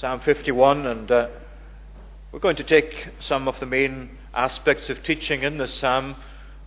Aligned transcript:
Psalm 0.00 0.18
51, 0.20 0.86
and 0.86 1.10
uh, 1.10 1.28
we're 2.32 2.38
going 2.38 2.56
to 2.56 2.64
take 2.64 3.08
some 3.20 3.46
of 3.46 3.60
the 3.60 3.66
main 3.66 4.08
aspects 4.32 4.88
of 4.88 5.02
teaching 5.02 5.42
in 5.42 5.58
this 5.58 5.74
psalm 5.74 6.16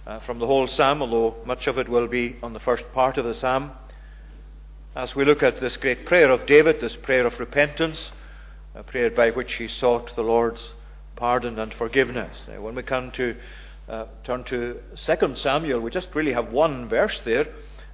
uh, 0.05 0.19
from 0.19 0.37
the 0.37 0.45
whole 0.45 0.67
psalm, 0.67 1.01
although 1.01 1.35
much 1.43 1.65
of 1.65 1.79
it 1.79 1.89
will 1.89 2.07
be 2.07 2.35
on 2.43 2.53
the 2.53 2.59
first 2.59 2.83
part 2.93 3.17
of 3.17 3.25
the 3.25 3.33
psalm. 3.33 3.71
As 4.95 5.15
we 5.15 5.25
look 5.25 5.41
at 5.41 5.59
this 5.59 5.77
great 5.77 6.05
prayer 6.05 6.29
of 6.29 6.45
David, 6.45 6.79
this 6.79 6.95
prayer 6.95 7.25
of 7.25 7.39
repentance, 7.39 8.11
a 8.75 8.83
prayer 8.83 9.09
by 9.09 9.31
which 9.31 9.55
he 9.55 9.67
sought 9.67 10.15
the 10.15 10.21
Lord's 10.21 10.69
pardon 11.15 11.57
and 11.57 11.73
forgiveness. 11.73 12.37
Now, 12.47 12.61
when 12.61 12.75
we 12.75 12.83
come 12.83 13.09
to 13.13 13.35
uh, 13.89 14.05
turn 14.23 14.43
to 14.43 14.79
2 15.07 15.35
Samuel, 15.37 15.79
we 15.79 15.89
just 15.89 16.13
really 16.13 16.33
have 16.33 16.51
one 16.51 16.87
verse 16.87 17.19
there 17.25 17.47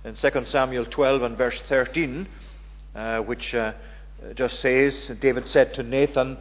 in 0.04 0.16
2 0.16 0.44
Samuel 0.44 0.86
12 0.86 1.22
and 1.22 1.38
verse 1.38 1.62
13, 1.70 2.28
uh, 2.94 3.20
which 3.20 3.54
uh, 3.54 3.72
just 4.36 4.60
says, 4.60 5.12
David 5.20 5.48
said 5.48 5.74
to 5.76 5.84
Nathan, 5.84 6.38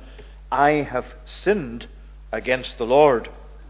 I 0.50 0.70
have 0.70 1.06
sinned 1.24 1.86
against 2.32 2.78
the 2.78 2.86
Lord. 2.86 3.28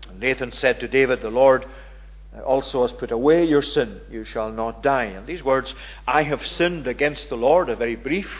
And 0.08 0.20
Nathan 0.20 0.52
said 0.52 0.80
to 0.80 0.88
David, 0.88 1.20
The 1.20 1.30
Lord 1.30 1.66
also 2.44 2.82
has 2.82 2.92
put 2.92 3.10
away 3.10 3.44
your 3.44 3.62
sin, 3.62 4.00
you 4.10 4.24
shall 4.24 4.52
not 4.52 4.82
die. 4.82 5.04
And 5.04 5.26
these 5.26 5.42
words, 5.42 5.74
I 6.06 6.22
have 6.22 6.46
sinned 6.46 6.86
against 6.86 7.28
the 7.28 7.36
Lord, 7.36 7.70
are 7.70 7.76
very 7.76 7.96
brief. 7.96 8.30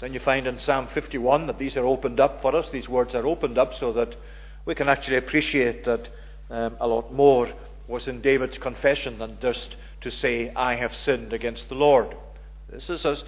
Then 0.00 0.12
you 0.12 0.20
find 0.20 0.46
in 0.46 0.58
Psalm 0.58 0.88
51 0.92 1.46
that 1.46 1.58
these 1.58 1.76
are 1.76 1.86
opened 1.86 2.18
up 2.18 2.42
for 2.42 2.56
us. 2.56 2.68
These 2.70 2.88
words 2.88 3.14
are 3.14 3.26
opened 3.26 3.56
up 3.56 3.74
so 3.74 3.92
that 3.92 4.16
we 4.64 4.74
can 4.74 4.88
actually 4.88 5.16
appreciate 5.16 5.84
that 5.84 6.08
um, 6.50 6.76
a 6.80 6.86
lot 6.86 7.12
more 7.12 7.48
was 7.86 8.08
in 8.08 8.20
David's 8.20 8.58
confession 8.58 9.18
than 9.18 9.38
just 9.40 9.76
to 10.00 10.10
say, 10.10 10.52
I 10.54 10.74
have 10.74 10.94
sinned 10.94 11.32
against 11.32 11.68
the 11.68 11.74
Lord. 11.76 12.16
This 12.68 12.90
is 12.90 13.04
us 13.04 13.22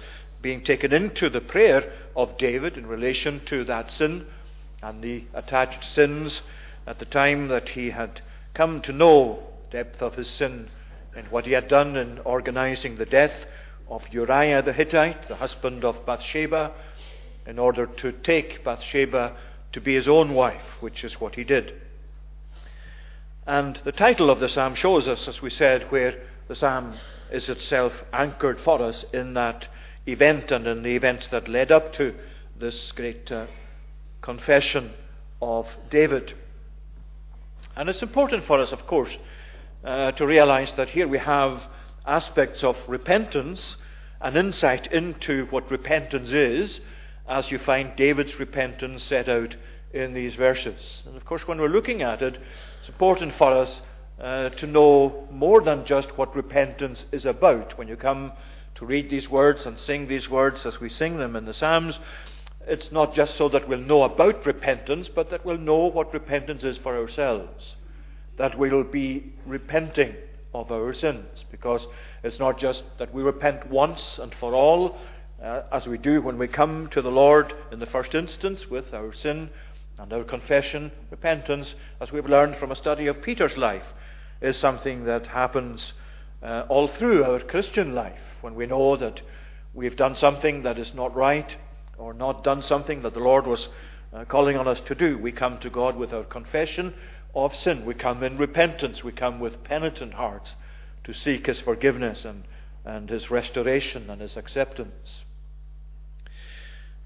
being 0.45 0.63
taken 0.63 0.93
into 0.93 1.27
the 1.27 1.41
prayer 1.41 1.91
of 2.15 2.37
David 2.37 2.77
in 2.77 2.85
relation 2.85 3.43
to 3.45 3.63
that 3.63 3.89
sin 3.89 4.23
and 4.83 5.01
the 5.01 5.23
attached 5.33 5.83
sins 5.83 6.43
at 6.85 6.99
the 6.99 7.05
time 7.05 7.47
that 7.47 7.69
he 7.69 7.89
had 7.89 8.21
come 8.53 8.79
to 8.79 8.93
know 8.93 9.39
depth 9.71 10.03
of 10.03 10.13
his 10.13 10.29
sin 10.29 10.69
and 11.15 11.27
what 11.29 11.47
he 11.47 11.53
had 11.53 11.67
done 11.67 11.95
in 11.95 12.19
organizing 12.19 12.95
the 12.95 13.07
death 13.07 13.47
of 13.89 14.03
Uriah 14.11 14.61
the 14.61 14.71
Hittite, 14.71 15.27
the 15.27 15.37
husband 15.37 15.83
of 15.83 16.05
Bathsheba, 16.05 16.73
in 17.47 17.57
order 17.57 17.87
to 17.87 18.11
take 18.11 18.63
Bathsheba 18.63 19.35
to 19.71 19.81
be 19.81 19.95
his 19.95 20.07
own 20.07 20.35
wife, 20.35 20.79
which 20.79 21.03
is 21.03 21.19
what 21.19 21.33
he 21.33 21.43
did. 21.43 21.73
And 23.47 23.77
the 23.77 23.91
title 23.91 24.29
of 24.29 24.39
the 24.39 24.49
psalm 24.49 24.75
shows 24.75 25.07
us, 25.07 25.27
as 25.27 25.41
we 25.41 25.49
said, 25.49 25.91
where 25.91 26.13
the 26.47 26.55
psalm 26.55 26.97
is 27.31 27.49
itself 27.49 28.03
anchored 28.13 28.59
for 28.59 28.79
us 28.83 29.05
in 29.11 29.33
that 29.33 29.69
event 30.07 30.51
and 30.51 30.67
in 30.67 30.83
the 30.83 30.95
events 30.95 31.27
that 31.29 31.47
led 31.47 31.71
up 31.71 31.93
to 31.93 32.13
this 32.57 32.91
great 32.91 33.31
uh, 33.31 33.47
confession 34.21 34.91
of 35.41 35.67
David. 35.89 36.33
And 37.75 37.89
it's 37.89 38.01
important 38.01 38.45
for 38.45 38.59
us, 38.59 38.71
of 38.71 38.87
course, 38.87 39.17
uh, 39.83 40.11
to 40.13 40.25
realize 40.25 40.73
that 40.73 40.89
here 40.89 41.07
we 41.07 41.19
have 41.19 41.61
aspects 42.05 42.63
of 42.63 42.77
repentance, 42.87 43.75
an 44.21 44.37
insight 44.37 44.91
into 44.91 45.45
what 45.47 45.69
repentance 45.69 46.29
is, 46.29 46.79
as 47.27 47.51
you 47.51 47.57
find 47.57 47.95
David's 47.95 48.39
repentance 48.39 49.03
set 49.03 49.27
out 49.27 49.55
in 49.93 50.13
these 50.13 50.35
verses. 50.35 51.03
And 51.05 51.17
of 51.17 51.25
course, 51.25 51.47
when 51.47 51.59
we're 51.59 51.67
looking 51.67 52.01
at 52.01 52.21
it, 52.21 52.37
it's 52.79 52.89
important 52.89 53.33
for 53.35 53.51
us 53.51 53.81
uh, 54.19 54.49
to 54.49 54.67
know 54.67 55.27
more 55.31 55.61
than 55.61 55.85
just 55.85 56.17
what 56.17 56.35
repentance 56.35 57.05
is 57.11 57.25
about. 57.25 57.77
When 57.77 57.87
you 57.87 57.95
come 57.95 58.31
to 58.75 58.85
read 58.85 59.09
these 59.09 59.29
words 59.29 59.65
and 59.65 59.79
sing 59.79 60.07
these 60.07 60.29
words 60.29 60.65
as 60.65 60.79
we 60.79 60.89
sing 60.89 61.17
them 61.17 61.35
in 61.35 61.45
the 61.45 61.53
Psalms, 61.53 61.97
it's 62.67 62.91
not 62.91 63.13
just 63.13 63.35
so 63.35 63.47
that 63.49 63.67
we'll 63.67 63.79
know 63.79 64.03
about 64.03 64.45
repentance, 64.45 65.07
but 65.07 65.29
that 65.29 65.45
we'll 65.45 65.57
know 65.57 65.85
what 65.87 66.13
repentance 66.13 66.63
is 66.63 66.77
for 66.77 66.97
ourselves. 66.97 67.75
That 68.37 68.57
we'll 68.57 68.83
be 68.83 69.33
repenting 69.45 70.15
of 70.53 70.71
our 70.71 70.93
sins. 70.93 71.45
Because 71.51 71.87
it's 72.23 72.39
not 72.39 72.57
just 72.57 72.83
that 72.97 73.13
we 73.13 73.23
repent 73.23 73.69
once 73.69 74.17
and 74.17 74.33
for 74.35 74.53
all, 74.53 74.97
uh, 75.41 75.61
as 75.71 75.85
we 75.87 75.97
do 75.97 76.21
when 76.21 76.37
we 76.37 76.47
come 76.47 76.89
to 76.91 77.01
the 77.01 77.11
Lord 77.11 77.53
in 77.71 77.79
the 77.79 77.85
first 77.85 78.13
instance 78.13 78.69
with 78.69 78.93
our 78.93 79.13
sin 79.13 79.49
and 79.97 80.11
our 80.11 80.23
confession. 80.23 80.91
Repentance, 81.11 81.75
as 82.01 82.11
we've 82.11 82.25
learned 82.25 82.57
from 82.57 82.71
a 82.71 82.75
study 82.75 83.07
of 83.07 83.21
Peter's 83.21 83.55
life, 83.55 83.85
is 84.41 84.57
something 84.57 85.05
that 85.05 85.27
happens 85.27 85.93
uh, 86.43 86.65
all 86.67 86.87
through 86.87 87.23
our 87.23 87.39
Christian 87.39 87.95
life 87.95 88.19
when 88.45 88.53
we 88.53 88.67
know 88.67 88.95
that 88.95 89.21
we've 89.73 89.95
done 89.95 90.13
something 90.13 90.61
that 90.61 90.77
is 90.77 90.93
not 90.93 91.15
right 91.15 91.57
or 91.97 92.13
not 92.13 92.43
done 92.43 92.61
something 92.61 93.01
that 93.01 93.15
the 93.15 93.19
Lord 93.19 93.47
was 93.47 93.67
uh, 94.13 94.23
calling 94.25 94.55
on 94.55 94.67
us 94.67 94.79
to 94.81 94.93
do. 94.93 95.17
We 95.17 95.31
come 95.31 95.57
to 95.59 95.69
God 95.71 95.97
with 95.97 96.13
our 96.13 96.23
confession 96.23 96.93
of 97.33 97.55
sin. 97.55 97.85
We 97.85 97.95
come 97.95 98.21
in 98.21 98.37
repentance. 98.37 99.03
We 99.03 99.13
come 99.13 99.39
with 99.39 99.63
penitent 99.63 100.13
hearts 100.13 100.53
to 101.05 101.13
seek 101.13 101.47
His 101.47 101.59
forgiveness 101.59 102.23
and, 102.23 102.43
and 102.85 103.09
His 103.09 103.31
restoration 103.31 104.11
and 104.11 104.21
His 104.21 104.37
acceptance. 104.37 105.23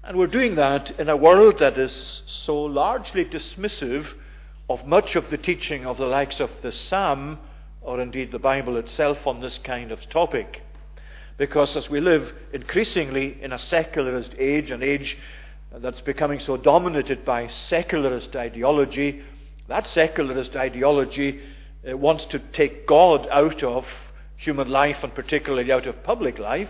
And 0.04 0.18
we're 0.18 0.26
doing 0.26 0.56
that 0.56 0.90
in 1.00 1.08
a 1.08 1.16
world 1.16 1.58
that 1.60 1.78
is 1.78 2.22
so 2.26 2.54
largely 2.62 3.24
dismissive 3.24 4.06
of 4.68 4.86
much 4.86 5.16
of 5.16 5.30
the 5.30 5.38
teaching 5.38 5.86
of 5.86 5.96
the 5.96 6.04
likes 6.06 6.38
of 6.38 6.50
the 6.60 6.70
Psalm, 6.70 7.38
or 7.80 7.98
indeed 7.98 8.30
the 8.30 8.38
Bible 8.38 8.76
itself, 8.76 9.26
on 9.26 9.40
this 9.40 9.56
kind 9.56 9.90
of 9.90 10.06
topic. 10.10 10.62
Because 11.40 11.74
as 11.74 11.88
we 11.88 12.00
live 12.00 12.34
increasingly 12.52 13.42
in 13.42 13.54
a 13.54 13.58
secularist 13.58 14.34
age, 14.38 14.70
an 14.70 14.82
age 14.82 15.16
that's 15.72 16.02
becoming 16.02 16.38
so 16.38 16.58
dominated 16.58 17.24
by 17.24 17.46
secularist 17.46 18.36
ideology, 18.36 19.22
that 19.66 19.86
secularist 19.86 20.54
ideology 20.54 21.40
uh, 21.90 21.96
wants 21.96 22.26
to 22.26 22.38
take 22.38 22.86
God 22.86 23.26
out 23.30 23.62
of 23.62 23.86
human 24.36 24.68
life 24.68 24.98
and 25.02 25.14
particularly 25.14 25.72
out 25.72 25.86
of 25.86 26.02
public 26.02 26.38
life. 26.38 26.68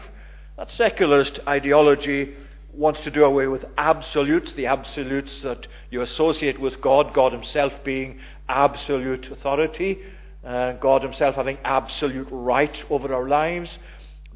That 0.56 0.70
secularist 0.70 1.41
ideology 1.48 2.37
wants 2.72 3.00
to 3.00 3.10
do 3.10 3.25
away 3.25 3.48
with 3.48 3.64
absolutes, 3.76 4.52
the 4.52 4.66
absolutes 4.66 5.42
that 5.42 5.66
you 5.91 6.00
associate 6.00 6.60
with 6.60 6.81
God, 6.81 7.12
God 7.12 7.32
Himself 7.32 7.72
being 7.82 8.20
absolute 8.48 9.32
authority, 9.32 9.98
uh, 10.44 10.75
God 10.75 11.02
Himself 11.02 11.34
having 11.34 11.58
absolute 11.64 12.28
right 12.31 12.84
over 12.88 13.12
our 13.12 13.28
lives, 13.28 13.76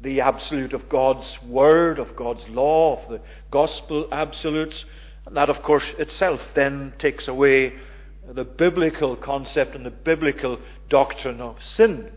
the 0.01 0.21
absolute 0.21 0.73
of 0.73 0.89
God's 0.89 1.41
Word, 1.43 1.99
of 1.99 2.15
God's 2.15 2.47
law, 2.49 3.01
of 3.01 3.09
the 3.09 3.21
gospel 3.51 4.07
absolutes. 4.11 4.85
And 5.25 5.35
that, 5.37 5.49
of 5.49 5.61
course, 5.63 5.85
itself 5.97 6.41
then 6.53 6.93
takes 6.99 7.27
away 7.27 7.73
the 8.27 8.45
biblical 8.45 9.15
concept 9.15 9.75
and 9.75 9.85
the 9.85 9.91
biblical 9.91 10.59
doctrine 10.89 11.41
of 11.41 11.61
sin. 11.63 12.11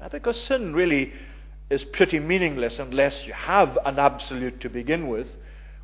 Uh, 0.00 0.08
because 0.08 0.40
sin 0.40 0.74
really 0.74 1.12
is 1.70 1.84
pretty 1.84 2.18
meaningless 2.18 2.78
unless 2.78 3.26
you 3.26 3.32
have 3.32 3.78
an 3.84 3.98
absolute 3.98 4.60
to 4.60 4.68
begin 4.68 5.08
with. 5.08 5.36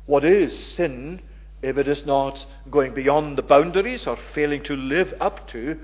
What 0.05 0.25
is 0.25 0.57
sin 0.57 1.21
if 1.61 1.77
it 1.77 1.87
is 1.87 2.05
not 2.05 2.45
going 2.69 2.93
beyond 2.93 3.37
the 3.37 3.43
boundaries 3.43 4.07
or 4.07 4.17
failing 4.33 4.63
to 4.63 4.75
live 4.75 5.13
up 5.19 5.47
to 5.49 5.79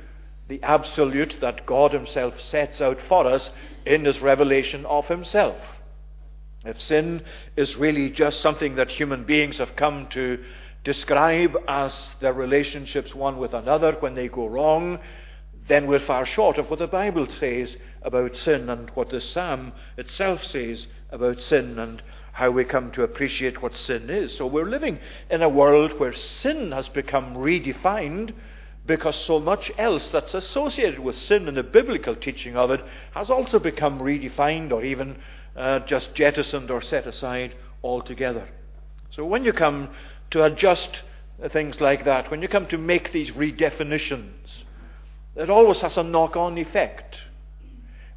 the 0.47 0.61
absolute 0.63 1.38
that 1.41 1.66
God 1.66 1.94
Himself 1.94 2.39
sets 2.39 2.81
out 2.81 3.00
for 3.07 3.28
us 3.28 3.50
in 3.85 4.06
His 4.06 4.22
revelation 4.22 4.85
of 4.85 5.07
Himself? 5.07 5.57
If 6.66 6.79
sin 6.79 7.23
is 7.56 7.75
really 7.75 8.09
just 8.09 8.41
something 8.41 8.75
that 8.75 8.89
human 8.89 9.23
beings 9.23 9.59
have 9.59 9.75
come 9.75 10.07
to 10.07 10.44
describe 10.83 11.56
as 11.67 12.09
their 12.19 12.33
relationships 12.33 13.13
one 13.13 13.38
with 13.38 13.53
another 13.53 13.94
when 14.00 14.16
they 14.16 14.28
go 14.28 14.47
wrong, 14.47 15.00
then 15.67 15.88
we're 15.88 16.00
far 16.00 16.25
short 16.25 16.57
of 16.57 16.69
what 16.69 16.79
the 16.79 16.88
Bible 16.88 17.27
says 17.27 17.75
about 18.03 18.35
sin 18.35 18.69
and 18.69 18.89
what 18.91 19.09
the 19.09 19.22
psalm 19.22 19.73
itself 19.97 20.44
says 20.44 20.85
about 21.12 21.41
sin 21.41 21.79
and 21.79 22.01
how 22.33 22.51
we 22.51 22.63
come 22.63 22.91
to 22.91 23.03
appreciate 23.03 23.62
what 23.62 23.75
sin 23.75 24.09
is. 24.09 24.36
So 24.38 24.45
we're 24.45 24.69
living 24.69 25.00
in 25.30 25.41
a 25.41 25.50
world 25.50 26.00
where 26.00 26.13
sin 26.13 26.71
has 26.71 26.88
become 26.89 27.36
redefined 27.36 28.33
because 28.86 29.16
so 29.16 29.40
much 29.40 29.72
else 29.78 30.10
that's 30.10 30.34
associated 30.34 31.00
with 31.00 31.16
sin 31.16 31.48
and 31.48 31.58
the 31.58 31.64
biblical 31.64 32.16
teaching 32.16 32.56
of 32.56 32.72
it 32.72 32.84
has 33.14 33.30
also 33.30 33.60
become 33.60 34.00
redefined 34.00 34.72
or 34.72 34.84
even 34.84 35.18
uh, 35.56 35.80
just 35.80 36.14
jettisoned 36.14 36.70
or 36.70 36.82
set 36.82 37.08
aside 37.08 37.56
altogether. 37.84 38.48
So 39.12 39.26
when 39.26 39.44
you 39.46 39.54
come 39.54 39.90
to 40.32 40.44
adjust 40.44 41.02
things 41.50 41.82
like 41.82 42.06
that, 42.06 42.30
when 42.30 42.42
you 42.42 42.48
come 42.48 42.68
to 42.68 42.78
make 42.78 43.12
these 43.12 43.32
redefinitions, 43.32 44.64
it 45.36 45.50
always 45.50 45.82
has 45.82 45.98
a 45.98 46.04
knock 46.04 46.36
on 46.36 46.58
effect. 46.58 47.18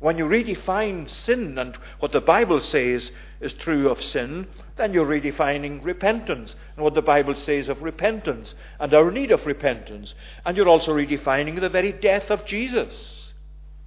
When 0.01 0.17
you 0.17 0.27
redefine 0.27 1.11
sin 1.11 1.59
and 1.59 1.77
what 1.99 2.13
the 2.13 2.21
Bible 2.21 2.61
says 2.61 3.11
is 3.41 3.53
true 3.53 3.89
of 3.89 4.03
sin, 4.03 4.47
then 4.77 4.93
you're 4.93 5.07
redefining 5.07 5.85
repentance 5.85 6.55
and 6.77 6.85
what 6.85 6.95
the 6.95 7.03
Bible 7.03 7.35
says 7.35 7.69
of 7.69 7.83
repentance 7.83 8.55
and 8.79 8.95
our 8.95 9.11
need 9.11 9.33
of 9.33 9.45
repentance. 9.45 10.15
And 10.45 10.57
you're 10.57 10.69
also 10.69 10.95
redefining 10.95 11.61
the 11.61 11.69
very 11.69 11.93
death 11.93 12.31
of 12.31 12.45
Jesus. 12.45 13.33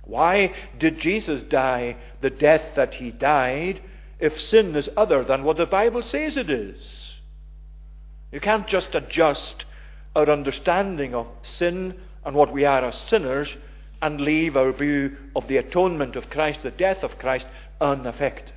Why 0.03 0.53
did 0.77 0.99
Jesus 0.99 1.43
die 1.43 1.95
the 2.19 2.29
death 2.29 2.75
that 2.75 2.95
he 2.95 3.11
died 3.11 3.81
if 4.19 4.39
sin 4.39 4.75
is 4.75 4.89
other 4.97 5.23
than 5.23 5.43
what 5.43 5.57
the 5.57 5.65
Bible 5.65 6.01
says 6.01 6.35
it 6.35 6.49
is? 6.49 7.15
You 8.31 8.41
can't 8.41 8.67
just 8.67 8.95
adjust 8.95 9.65
our 10.15 10.29
understanding 10.29 11.15
of 11.15 11.27
sin 11.41 11.95
and 12.25 12.35
what 12.35 12.51
we 12.51 12.65
are 12.65 12.83
as 12.83 12.97
sinners 12.97 13.55
and 14.01 14.19
leave 14.19 14.57
our 14.57 14.71
view 14.71 15.15
of 15.35 15.47
the 15.47 15.57
atonement 15.57 16.15
of 16.15 16.29
Christ, 16.29 16.63
the 16.63 16.71
death 16.71 17.03
of 17.03 17.17
Christ, 17.19 17.45
unaffected. 17.79 18.53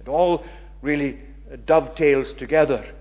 It 0.00 0.08
all 0.08 0.44
really 0.80 1.18
dovetails 1.66 2.32
together 2.34 2.94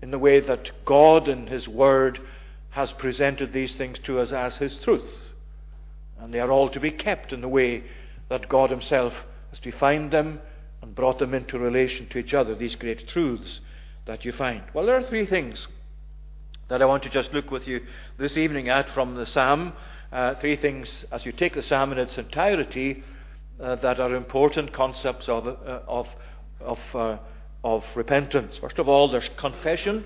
in 0.00 0.10
the 0.10 0.18
way 0.18 0.40
that 0.40 0.70
God 0.84 1.28
in 1.28 1.46
His 1.46 1.68
Word 1.68 2.20
has 2.70 2.92
presented 2.92 3.52
these 3.52 3.74
things 3.74 3.98
to 4.00 4.18
us 4.18 4.32
as 4.32 4.56
His 4.56 4.78
truth. 4.78 5.30
And 6.18 6.32
they 6.32 6.40
are 6.40 6.50
all 6.50 6.68
to 6.70 6.80
be 6.80 6.90
kept 6.90 7.32
in 7.32 7.40
the 7.40 7.48
way 7.48 7.84
that 8.28 8.48
God 8.48 8.70
Himself 8.70 9.12
has 9.50 9.58
defined 9.58 10.10
them 10.10 10.40
and 10.80 10.94
brought 10.94 11.18
them 11.18 11.34
into 11.34 11.58
relation 11.58 12.08
to 12.08 12.18
each 12.18 12.34
other, 12.34 12.54
these 12.54 12.74
great 12.74 13.06
truths 13.08 13.60
that 14.06 14.24
you 14.24 14.32
find. 14.32 14.62
Well, 14.74 14.86
there 14.86 14.96
are 14.96 15.02
three 15.02 15.26
things 15.26 15.66
that 16.68 16.82
I 16.82 16.86
want 16.86 17.02
to 17.04 17.10
just 17.10 17.32
look 17.32 17.50
with 17.50 17.68
you 17.68 17.82
this 18.18 18.36
evening 18.36 18.68
at 18.68 18.88
from 18.90 19.14
the 19.14 19.26
psalm. 19.26 19.74
Uh, 20.12 20.34
three 20.34 20.56
things, 20.56 21.06
as 21.10 21.24
you 21.24 21.32
take 21.32 21.54
the 21.54 21.62
psalm 21.62 21.90
in 21.90 21.98
its 21.98 22.18
entirety, 22.18 23.02
uh, 23.58 23.76
that 23.76 23.98
are 23.98 24.14
important 24.14 24.70
concepts 24.70 25.26
of, 25.26 25.46
uh, 25.46 25.80
of, 25.88 26.06
of, 26.60 26.78
uh, 26.94 27.16
of 27.64 27.82
repentance. 27.94 28.58
First 28.58 28.78
of 28.78 28.88
all, 28.88 29.10
there's 29.10 29.30
confession, 29.30 30.04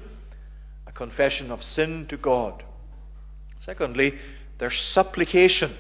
a 0.86 0.92
confession 0.92 1.50
of 1.50 1.60
sin 1.62 2.06
to 2.08 2.16
God. 2.16 2.62
Secondly, 3.64 4.14
there's 4.58 4.78
supplication, 4.78 5.74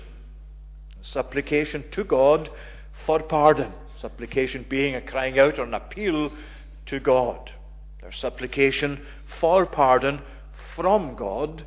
supplication 1.02 1.84
to 1.92 2.02
God 2.02 2.50
for 3.04 3.22
pardon. 3.22 3.72
Supplication 4.00 4.66
being 4.68 4.96
a 4.96 5.00
crying 5.00 5.38
out 5.38 5.58
or 5.60 5.62
an 5.62 5.74
appeal 5.74 6.32
to 6.86 6.98
God. 6.98 7.52
There's 8.00 8.18
supplication 8.18 9.00
for 9.40 9.66
pardon 9.66 10.20
from 10.74 11.14
God, 11.14 11.64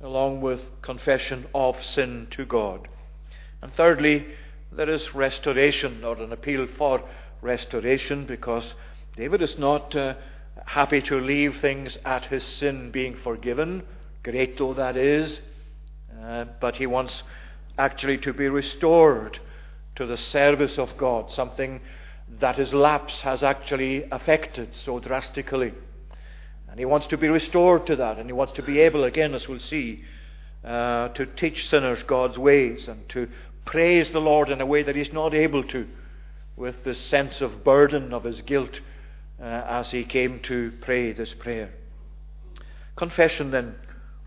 along 0.00 0.40
with 0.40 0.60
confession 0.82 1.46
of 1.54 1.82
sin 1.84 2.26
to 2.30 2.44
God. 2.44 2.88
And 3.62 3.72
thirdly, 3.74 4.26
there 4.70 4.88
is 4.88 5.14
restoration 5.14 6.04
or 6.04 6.16
an 6.18 6.32
appeal 6.32 6.66
for 6.76 7.02
restoration 7.42 8.26
because 8.26 8.74
David 9.16 9.42
is 9.42 9.58
not 9.58 9.94
uh, 9.96 10.14
happy 10.66 11.00
to 11.02 11.18
leave 11.18 11.58
things 11.60 11.98
at 12.04 12.26
his 12.26 12.44
sin 12.44 12.90
being 12.90 13.16
forgiven, 13.16 13.82
great 14.22 14.58
though 14.58 14.74
that 14.74 14.96
is, 14.96 15.40
uh, 16.22 16.44
but 16.60 16.76
he 16.76 16.86
wants 16.86 17.22
actually 17.78 18.18
to 18.18 18.32
be 18.32 18.48
restored 18.48 19.38
to 19.96 20.06
the 20.06 20.16
service 20.16 20.78
of 20.78 20.96
God, 20.96 21.30
something 21.30 21.80
that 22.40 22.56
his 22.56 22.74
lapse 22.74 23.20
has 23.22 23.42
actually 23.42 24.04
affected 24.12 24.74
so 24.74 25.00
drastically. 25.00 25.72
And 26.70 26.78
he 26.78 26.84
wants 26.84 27.06
to 27.08 27.16
be 27.16 27.28
restored 27.28 27.86
to 27.86 27.96
that, 27.96 28.18
and 28.18 28.26
he 28.26 28.32
wants 28.32 28.52
to 28.54 28.62
be 28.62 28.80
able, 28.80 29.04
again, 29.04 29.34
as 29.34 29.48
we'll 29.48 29.58
see, 29.58 30.04
uh, 30.64 31.08
to 31.08 31.26
teach 31.26 31.68
sinners 31.68 32.02
God's 32.02 32.38
ways 32.38 32.88
and 32.88 33.08
to 33.10 33.28
praise 33.64 34.12
the 34.12 34.20
Lord 34.20 34.50
in 34.50 34.60
a 34.60 34.66
way 34.66 34.82
that 34.82 34.96
he's 34.96 35.12
not 35.12 35.34
able 35.34 35.64
to 35.64 35.86
with 36.56 36.84
the 36.84 36.94
sense 36.94 37.40
of 37.40 37.62
burden 37.62 38.12
of 38.12 38.24
his 38.24 38.40
guilt 38.42 38.80
uh, 39.40 39.44
as 39.44 39.90
he 39.92 40.04
came 40.04 40.40
to 40.40 40.72
pray 40.80 41.12
this 41.12 41.32
prayer. 41.34 41.70
Confession 42.96 43.50
then 43.52 43.76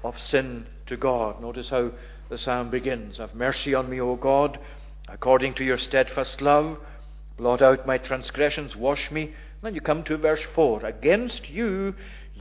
of 0.03 0.17
sin 0.19 0.65
to 0.85 0.95
God. 0.95 1.41
Notice 1.41 1.69
how 1.69 1.91
the 2.29 2.37
psalm 2.37 2.69
begins 2.69 3.17
Have 3.17 3.35
mercy 3.35 3.73
on 3.73 3.89
me, 3.89 3.99
O 3.99 4.15
God, 4.15 4.57
according 5.09 5.53
to 5.55 5.63
your 5.63 5.77
steadfast 5.77 6.41
love. 6.41 6.77
Blot 7.37 7.61
out 7.61 7.85
my 7.85 7.97
transgressions, 7.97 8.75
wash 8.75 9.11
me. 9.11 9.23
And 9.23 9.33
then 9.61 9.75
you 9.75 9.81
come 9.81 10.03
to 10.03 10.17
verse 10.17 10.41
4 10.55 10.85
Against 10.85 11.49
you 11.49 11.95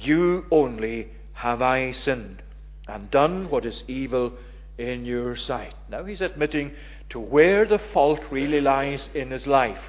you 0.05 0.47
only 0.50 1.08
have 1.32 1.62
I 1.62 1.93
sinned, 1.93 2.43
and 2.88 3.11
done 3.11 3.50
what 3.50 3.64
is 3.64 3.82
evil 3.87 4.32
in 4.79 5.05
your 5.05 5.37
sight. 5.37 5.75
Now 5.88 6.05
he's 6.05 6.20
admitting 6.20 6.73
to 7.11 7.20
where 7.20 7.67
the 7.67 7.79
fault 7.79 8.20
really 8.31 8.61
lies 8.61 9.08
in 9.14 9.31
his 9.31 9.47
life. 9.47 9.81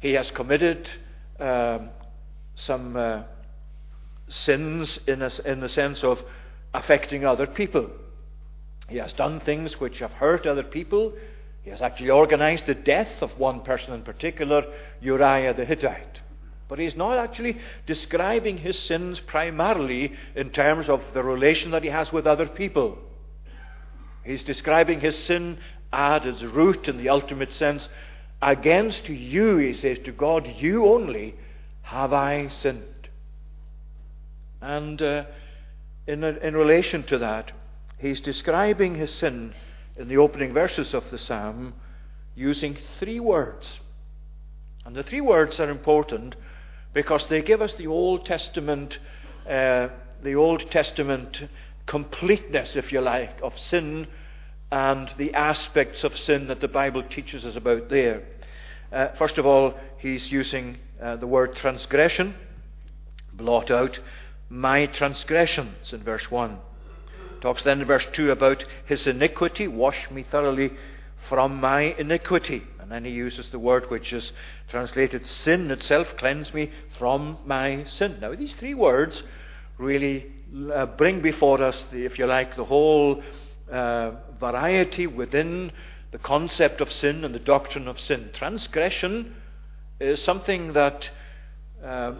He 0.00 0.12
has 0.12 0.30
committed 0.30 0.88
um, 1.40 1.90
some 2.54 2.96
uh, 2.96 3.22
sins 4.28 4.98
in, 5.06 5.22
a, 5.22 5.30
in 5.44 5.60
the 5.60 5.68
sense 5.68 6.04
of 6.04 6.22
affecting 6.72 7.24
other 7.24 7.46
people. 7.46 7.90
He 8.88 8.98
has 8.98 9.12
done 9.14 9.40
things 9.40 9.80
which 9.80 10.00
have 10.00 10.12
hurt 10.12 10.46
other 10.46 10.62
people. 10.62 11.14
He 11.62 11.70
has 11.70 11.80
actually 11.80 12.10
organized 12.10 12.66
the 12.66 12.74
death 12.74 13.22
of 13.22 13.38
one 13.38 13.60
person 13.60 13.94
in 13.94 14.02
particular, 14.02 14.64
Uriah 15.00 15.54
the 15.54 15.64
Hittite. 15.64 16.20
But 16.68 16.78
he's 16.78 16.96
not 16.96 17.18
actually 17.18 17.58
describing 17.86 18.58
his 18.58 18.78
sins 18.78 19.20
primarily 19.20 20.12
in 20.34 20.50
terms 20.50 20.88
of 20.88 21.02
the 21.12 21.22
relation 21.22 21.70
that 21.72 21.82
he 21.82 21.90
has 21.90 22.12
with 22.12 22.26
other 22.26 22.46
people. 22.46 22.98
He's 24.24 24.42
describing 24.44 25.00
his 25.00 25.16
sin 25.16 25.58
at 25.92 26.26
its 26.26 26.42
root 26.42 26.88
in 26.88 26.96
the 26.96 27.10
ultimate 27.10 27.52
sense. 27.52 27.88
Against 28.40 29.08
you, 29.08 29.58
he 29.58 29.74
says 29.74 29.98
to 30.04 30.12
God, 30.12 30.46
you 30.58 30.86
only 30.86 31.34
have 31.82 32.12
I 32.12 32.48
sinned. 32.48 33.08
And 34.60 35.00
uh, 35.02 35.24
in, 36.06 36.24
in 36.24 36.56
relation 36.56 37.02
to 37.04 37.18
that, 37.18 37.52
he's 37.98 38.22
describing 38.22 38.94
his 38.94 39.12
sin 39.12 39.54
in 39.96 40.08
the 40.08 40.16
opening 40.16 40.54
verses 40.54 40.94
of 40.94 41.10
the 41.10 41.18
psalm 41.18 41.74
using 42.34 42.76
three 42.98 43.20
words. 43.20 43.80
And 44.84 44.96
the 44.96 45.02
three 45.02 45.20
words 45.20 45.60
are 45.60 45.70
important 45.70 46.34
because 46.94 47.28
they 47.28 47.42
give 47.42 47.60
us 47.60 47.74
the 47.74 47.88
Old 47.88 48.24
Testament, 48.24 48.98
uh, 49.46 49.88
the 50.22 50.34
Old 50.34 50.70
Testament 50.70 51.48
completeness, 51.86 52.76
if 52.76 52.92
you 52.92 53.00
like, 53.00 53.38
of 53.42 53.58
sin 53.58 54.06
and 54.72 55.10
the 55.18 55.34
aspects 55.34 56.02
of 56.04 56.16
sin 56.16 56.46
that 56.46 56.60
the 56.60 56.68
Bible 56.68 57.02
teaches 57.02 57.44
us 57.44 57.56
about 57.56 57.90
there. 57.90 58.22
Uh, 58.90 59.08
first 59.18 59.38
of 59.38 59.44
all, 59.44 59.74
he's 59.98 60.32
using 60.32 60.78
uh, 61.02 61.16
the 61.16 61.26
word 61.26 61.54
transgression, 61.56 62.34
blot 63.32 63.70
out 63.70 63.98
my 64.48 64.86
transgressions 64.86 65.92
in 65.92 66.02
verse 66.02 66.30
1. 66.30 66.58
Talks 67.40 67.64
then 67.64 67.80
in 67.80 67.86
verse 67.86 68.06
2 68.12 68.30
about 68.30 68.64
his 68.86 69.06
iniquity, 69.06 69.68
wash 69.68 70.10
me 70.10 70.22
thoroughly 70.22 70.72
from 71.28 71.60
my 71.60 71.94
iniquity. 71.98 72.62
And 72.80 72.90
then 72.90 73.04
he 73.04 73.10
uses 73.10 73.48
the 73.50 73.58
word 73.58 73.90
which 73.90 74.12
is 74.12 74.32
translated 74.68 75.26
sin 75.26 75.70
itself, 75.70 76.08
cleanse 76.18 76.52
me 76.52 76.70
from 76.98 77.38
my 77.46 77.84
sin. 77.84 78.18
Now, 78.20 78.34
these 78.34 78.54
three 78.54 78.74
words 78.74 79.22
really 79.78 80.26
uh, 80.72 80.86
bring 80.86 81.20
before 81.20 81.62
us, 81.62 81.84
the, 81.90 82.04
if 82.04 82.18
you 82.18 82.26
like, 82.26 82.56
the 82.56 82.64
whole 82.64 83.22
uh, 83.70 84.12
variety 84.38 85.06
within 85.06 85.72
the 86.12 86.18
concept 86.18 86.80
of 86.80 86.92
sin 86.92 87.24
and 87.24 87.34
the 87.34 87.40
doctrine 87.40 87.88
of 87.88 87.98
sin. 87.98 88.30
Transgression 88.32 89.34
is 89.98 90.22
something 90.22 90.74
that 90.74 91.08
uh, 91.82 92.12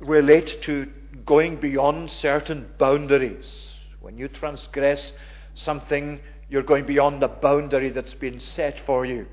relates 0.00 0.54
to 0.62 0.90
going 1.24 1.56
beyond 1.56 2.10
certain 2.10 2.68
boundaries. 2.78 3.74
When 4.00 4.18
you 4.18 4.28
transgress 4.28 5.12
something, 5.54 6.20
you're 6.52 6.62
going 6.62 6.84
beyond 6.84 7.22
the 7.22 7.28
boundary 7.28 7.88
that's 7.88 8.12
been 8.12 8.38
set 8.38 8.78
for 8.84 9.06
you. 9.06 9.24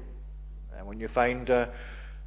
And 0.78 0.88
when 0.88 1.02
you 1.02 1.10
find 1.10 1.50
a, 1.50 1.70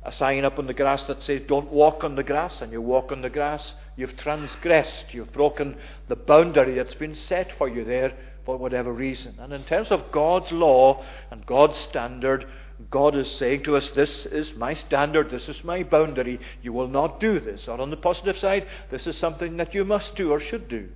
a 0.03 0.13
sign 0.13 0.45
up 0.45 0.59
on 0.59 0.67
the 0.67 0.75
grass 0.75 1.05
that 1.05 1.23
says, 1.23 1.41
Don't 1.49 1.73
walk 1.73 2.05
on 2.05 2.15
the 2.15 2.23
grass, 2.23 2.61
and 2.61 2.71
you 2.71 2.83
walk 2.83 3.11
on 3.11 3.23
the 3.23 3.31
grass, 3.31 3.75
you've 3.97 4.19
transgressed. 4.19 5.15
You've 5.15 5.33
broken 5.33 5.79
the 6.09 6.17
boundary 6.17 6.75
that's 6.75 6.93
been 6.93 7.15
set 7.15 7.57
for 7.57 7.71
you 7.71 7.85
there 7.85 8.13
for 8.45 8.59
whatever 8.59 8.93
reason. 8.93 9.35
And 9.39 9.55
in 9.55 9.65
terms 9.65 9.91
of 9.91 10.13
God's 10.13 10.53
law 10.53 11.03
and 11.31 11.47
God's 11.47 11.79
standard, 11.79 12.45
God 12.91 13.17
is 13.17 13.31
saying 13.31 13.63
to 13.63 13.77
us, 13.77 13.89
This 13.93 14.27
is 14.27 14.55
my 14.57 14.75
standard, 14.75 15.31
this 15.31 15.49
is 15.49 15.65
my 15.65 15.85
boundary. 15.85 16.39
You 16.61 16.75
will 16.75 16.89
not 16.89 17.19
do 17.19 17.41
this. 17.41 17.67
Or 17.67 17.81
on 17.81 17.89
the 17.89 17.97
positive 17.97 18.37
side, 18.37 18.67
this 18.91 19.07
is 19.07 19.17
something 19.17 19.57
that 19.57 19.73
you 19.73 19.87
must 19.87 20.17
do 20.17 20.33
or 20.33 20.39
should 20.39 20.69
do. 20.69 20.91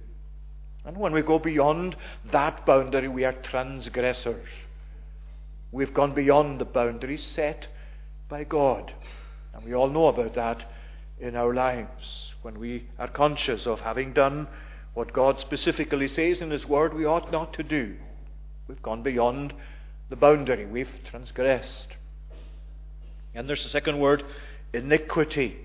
And 0.87 0.97
when 0.97 1.12
we 1.12 1.23
go 1.23 1.38
beyond 1.40 1.97
that 2.31 2.64
boundary, 2.64 3.09
we 3.09 3.25
are 3.25 3.33
transgressors. 3.33 4.49
We've 5.73 5.93
gone 5.93 6.14
beyond 6.14 6.61
the 6.61 6.64
boundaries 6.64 7.25
set 7.25 7.66
by 8.28 8.45
God. 8.45 8.95
And 9.52 9.64
we 9.64 9.75
all 9.75 9.90
know 9.90 10.07
about 10.07 10.35
that 10.35 10.64
in 11.19 11.35
our 11.35 11.52
lives. 11.52 12.33
When 12.43 12.61
we 12.61 12.87
are 12.99 13.09
conscious 13.09 13.66
of 13.66 13.81
having 13.81 14.12
done 14.12 14.47
what 14.95 15.12
God 15.12 15.40
specifically 15.40 16.09
says 16.09 16.40
in 16.40 16.50
His 16.50 16.66
Word 16.66 16.95
we 16.95 17.05
ought 17.05 17.33
not 17.33 17.52
to 17.55 17.62
do, 17.62 17.97
we've 18.69 18.83
gone 18.83 19.02
beyond 19.02 19.52
the 20.09 20.16
boundary. 20.16 20.66
We've 20.66 20.88
transgressed. 21.05 21.88
And 23.35 23.49
there's 23.49 23.64
the 23.64 23.69
second 23.69 23.99
word, 23.99 24.25
iniquity. 24.73 25.57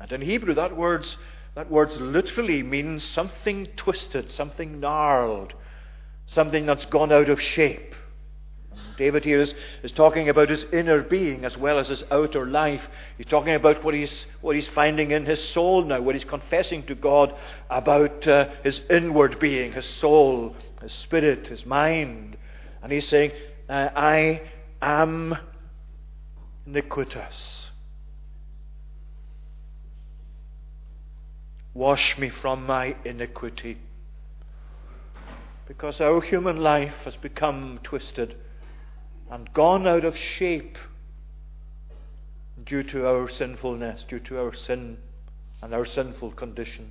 And 0.00 0.10
in 0.12 0.20
Hebrew, 0.22 0.54
that 0.54 0.76
word's, 0.76 1.16
that 1.54 1.70
word 1.70 1.92
literally 1.92 2.62
means 2.62 3.04
something 3.04 3.66
twisted, 3.76 4.30
something 4.30 4.80
gnarled, 4.80 5.54
something 6.26 6.66
that's 6.66 6.84
gone 6.86 7.12
out 7.12 7.28
of 7.28 7.40
shape. 7.40 7.94
David 8.96 9.24
here 9.24 9.38
is, 9.38 9.54
is 9.82 9.92
talking 9.92 10.28
about 10.28 10.50
his 10.50 10.64
inner 10.72 11.02
being 11.02 11.44
as 11.44 11.56
well 11.56 11.78
as 11.78 11.88
his 11.88 12.02
outer 12.10 12.44
life. 12.44 12.82
He's 13.16 13.26
talking 13.26 13.54
about 13.54 13.82
what 13.84 13.94
he's, 13.94 14.26
what 14.40 14.56
he's 14.56 14.68
finding 14.68 15.12
in 15.12 15.24
his 15.24 15.42
soul 15.50 15.84
now, 15.84 16.00
what 16.00 16.16
he's 16.16 16.24
confessing 16.24 16.82
to 16.86 16.94
God 16.96 17.34
about 17.70 18.26
uh, 18.26 18.50
his 18.64 18.80
inward 18.90 19.38
being, 19.38 19.72
his 19.72 19.86
soul, 19.86 20.56
his 20.82 20.92
spirit, 20.92 21.46
his 21.46 21.64
mind. 21.64 22.36
And 22.82 22.90
he's 22.90 23.08
saying, 23.08 23.32
uh, 23.68 23.90
I 23.94 24.42
am 24.82 25.36
iniquitous. 26.66 27.67
Wash 31.78 32.18
me 32.18 32.28
from 32.28 32.66
my 32.66 32.96
iniquity. 33.04 33.78
Because 35.68 36.00
our 36.00 36.20
human 36.20 36.56
life 36.56 37.04
has 37.04 37.14
become 37.14 37.78
twisted 37.84 38.34
and 39.30 39.52
gone 39.52 39.86
out 39.86 40.04
of 40.04 40.16
shape 40.16 40.76
due 42.64 42.82
to 42.82 43.06
our 43.06 43.28
sinfulness, 43.28 44.04
due 44.08 44.18
to 44.18 44.40
our 44.40 44.52
sin 44.52 44.98
and 45.62 45.72
our 45.72 45.86
sinful 45.86 46.32
condition. 46.32 46.90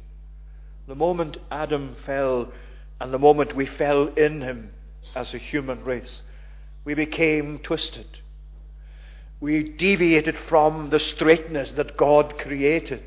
The 0.87 0.95
moment 0.95 1.35
Adam 1.51 1.97
fell, 2.05 2.53
and 3.01 3.13
the 3.13 3.19
moment 3.19 3.57
we 3.57 3.65
fell 3.65 4.07
in 4.07 4.41
him 4.41 4.71
as 5.13 5.33
a 5.33 5.37
human 5.37 5.83
race, 5.83 6.21
we 6.85 6.93
became 6.93 7.59
twisted. 7.59 8.21
We 9.41 9.67
deviated 9.67 10.37
from 10.47 10.91
the 10.91 10.99
straightness 10.99 11.73
that 11.73 11.97
God 11.97 12.39
created. 12.39 13.03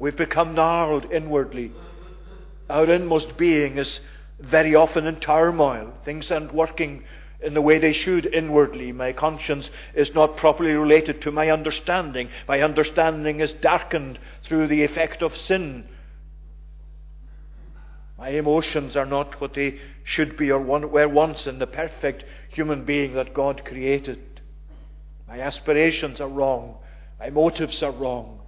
We've 0.00 0.16
become 0.16 0.54
gnarled 0.54 1.12
inwardly. 1.12 1.72
Our 2.70 2.86
inmost 2.86 3.36
being 3.36 3.76
is 3.76 4.00
very 4.38 4.74
often 4.74 5.06
in 5.06 5.16
turmoil. 5.20 5.92
Things 6.04 6.30
aren't 6.30 6.54
working 6.54 7.04
in 7.42 7.52
the 7.52 7.60
way 7.60 7.78
they 7.78 7.92
should 7.92 8.24
inwardly. 8.24 8.92
My 8.92 9.12
conscience 9.12 9.68
is 9.94 10.14
not 10.14 10.38
properly 10.38 10.72
related 10.72 11.20
to 11.22 11.30
my 11.30 11.50
understanding. 11.50 12.30
My 12.48 12.62
understanding 12.62 13.40
is 13.40 13.52
darkened 13.52 14.18
through 14.42 14.68
the 14.68 14.84
effect 14.84 15.22
of 15.22 15.36
sin. 15.36 15.86
My 18.16 18.30
emotions 18.30 18.96
are 18.96 19.06
not 19.06 19.38
what 19.38 19.52
they 19.52 19.80
should 20.04 20.34
be 20.38 20.50
or 20.50 20.60
were 20.60 21.08
once 21.08 21.46
in 21.46 21.58
the 21.58 21.66
perfect 21.66 22.24
human 22.48 22.84
being 22.86 23.12
that 23.14 23.34
God 23.34 23.66
created. 23.66 24.40
My 25.28 25.40
aspirations 25.40 26.22
are 26.22 26.28
wrong. 26.28 26.78
My 27.18 27.28
motives 27.28 27.82
are 27.82 27.92
wrong. 27.92 28.39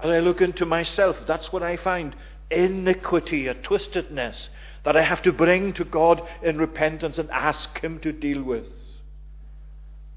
As 0.00 0.10
I 0.10 0.18
look 0.18 0.40
into 0.40 0.66
myself, 0.66 1.16
that's 1.26 1.52
what 1.52 1.62
I 1.62 1.76
find 1.76 2.16
iniquity, 2.50 3.46
a 3.46 3.54
twistedness, 3.54 4.48
that 4.84 4.96
I 4.96 5.02
have 5.02 5.22
to 5.22 5.32
bring 5.32 5.72
to 5.74 5.84
God 5.84 6.22
in 6.42 6.58
repentance 6.58 7.18
and 7.18 7.30
ask 7.30 7.80
Him 7.80 7.98
to 8.00 8.12
deal 8.12 8.42
with. 8.42 8.68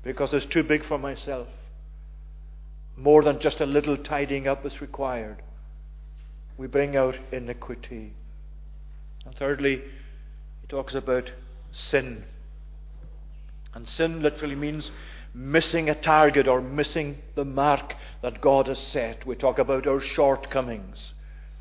Because 0.03 0.33
it's 0.33 0.45
too 0.45 0.63
big 0.63 0.85
for 0.85 0.97
myself. 0.97 1.47
More 2.97 3.23
than 3.23 3.39
just 3.39 3.61
a 3.61 3.65
little 3.65 3.97
tidying 3.97 4.47
up 4.47 4.65
is 4.65 4.81
required. 4.81 5.41
We 6.57 6.67
bring 6.67 6.95
out 6.95 7.17
iniquity. 7.31 8.13
And 9.25 9.35
thirdly, 9.35 9.81
he 10.61 10.67
talks 10.67 10.93
about 10.93 11.31
sin. 11.71 12.23
And 13.73 13.87
sin 13.87 14.21
literally 14.21 14.55
means 14.55 14.91
missing 15.35 15.89
a 15.89 15.95
target 15.95 16.47
or 16.47 16.61
missing 16.61 17.17
the 17.35 17.43
mark 17.43 17.93
that 18.21 18.39
God 18.39 18.67
has 18.67 18.79
set. 18.79 19.25
We 19.25 19.35
talk 19.35 19.59
about 19.59 19.85
our 19.85 19.99
shortcomings. 19.99 21.13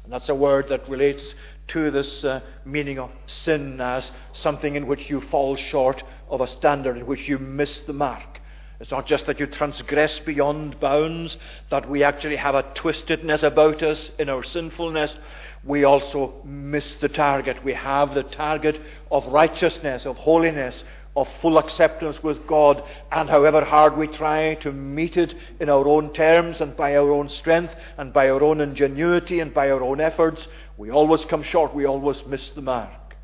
And 0.05 0.13
that's 0.13 0.29
a 0.29 0.35
word 0.35 0.69
that 0.69 0.89
relates 0.89 1.35
to 1.69 1.91
this 1.91 2.23
uh, 2.25 2.41
meaning 2.65 3.01
of 3.01 3.11
sin 3.27 3.81
as 3.81 4.13
something 4.33 4.77
in 4.77 4.87
which 4.87 5.11
you 5.11 5.21
fall 5.21 5.57
short 5.57 6.05
of 6.29 6.41
a 6.41 6.47
standard, 6.47 6.97
in 6.97 7.07
which 7.07 7.27
you 7.27 7.39
miss 7.39 7.81
the 7.81 7.93
mark. 7.93 8.41
It's 8.79 8.91
not 8.91 9.07
just 9.07 9.27
that 9.27 9.41
you 9.41 9.47
transgress 9.47 10.21
beyond 10.21 10.79
bounds, 10.79 11.37
that 11.71 11.89
we 11.89 12.05
actually 12.05 12.37
have 12.37 12.55
a 12.55 12.63
twistedness 12.63 13.43
about 13.43 13.83
us 13.83 14.11
in 14.19 14.29
our 14.29 14.43
sinfulness. 14.43 15.17
We 15.65 15.85
also 15.85 16.35
miss 16.45 16.97
the 16.97 17.09
target. 17.09 17.65
We 17.65 17.73
have 17.73 18.15
the 18.15 18.25
target 18.25 18.81
of 19.11 19.27
righteousness, 19.33 20.07
of 20.07 20.17
holiness, 20.17 20.85
of 21.17 21.29
full 21.41 21.59
acceptance 21.59 22.23
with 22.23 22.47
God, 22.47 22.83
and 23.13 23.31
however 23.31 23.65
hard 23.65 23.97
we 23.97 24.09
try 24.09 24.55
to 24.57 24.73
meet 24.73 25.17
it 25.17 25.35
in 25.61 25.69
our 25.69 25.87
own 25.87 26.13
terms 26.13 26.61
and 26.61 26.77
by 26.77 26.97
our 26.97 27.13
own 27.13 27.29
strength 27.29 27.75
and 27.97 28.13
by 28.13 28.29
our 28.29 28.43
own 28.43 28.61
ingenuity 28.61 29.39
and 29.39 29.55
by 29.55 29.71
our 29.71 29.83
own 29.83 30.01
efforts, 30.01 30.49
we 30.77 30.91
always 30.91 31.25
come 31.25 31.43
short. 31.43 31.73
We 31.73 31.85
always 31.85 32.27
miss 32.27 32.51
the 32.51 32.63
mark. 32.63 33.15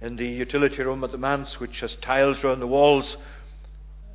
In 0.00 0.16
the 0.16 0.26
utility 0.26 0.82
room 0.82 1.04
at 1.04 1.12
the 1.12 1.18
manse, 1.18 1.60
which 1.60 1.78
has 1.78 1.94
tiles 1.96 2.42
around 2.42 2.58
the 2.58 2.66
walls, 2.66 3.16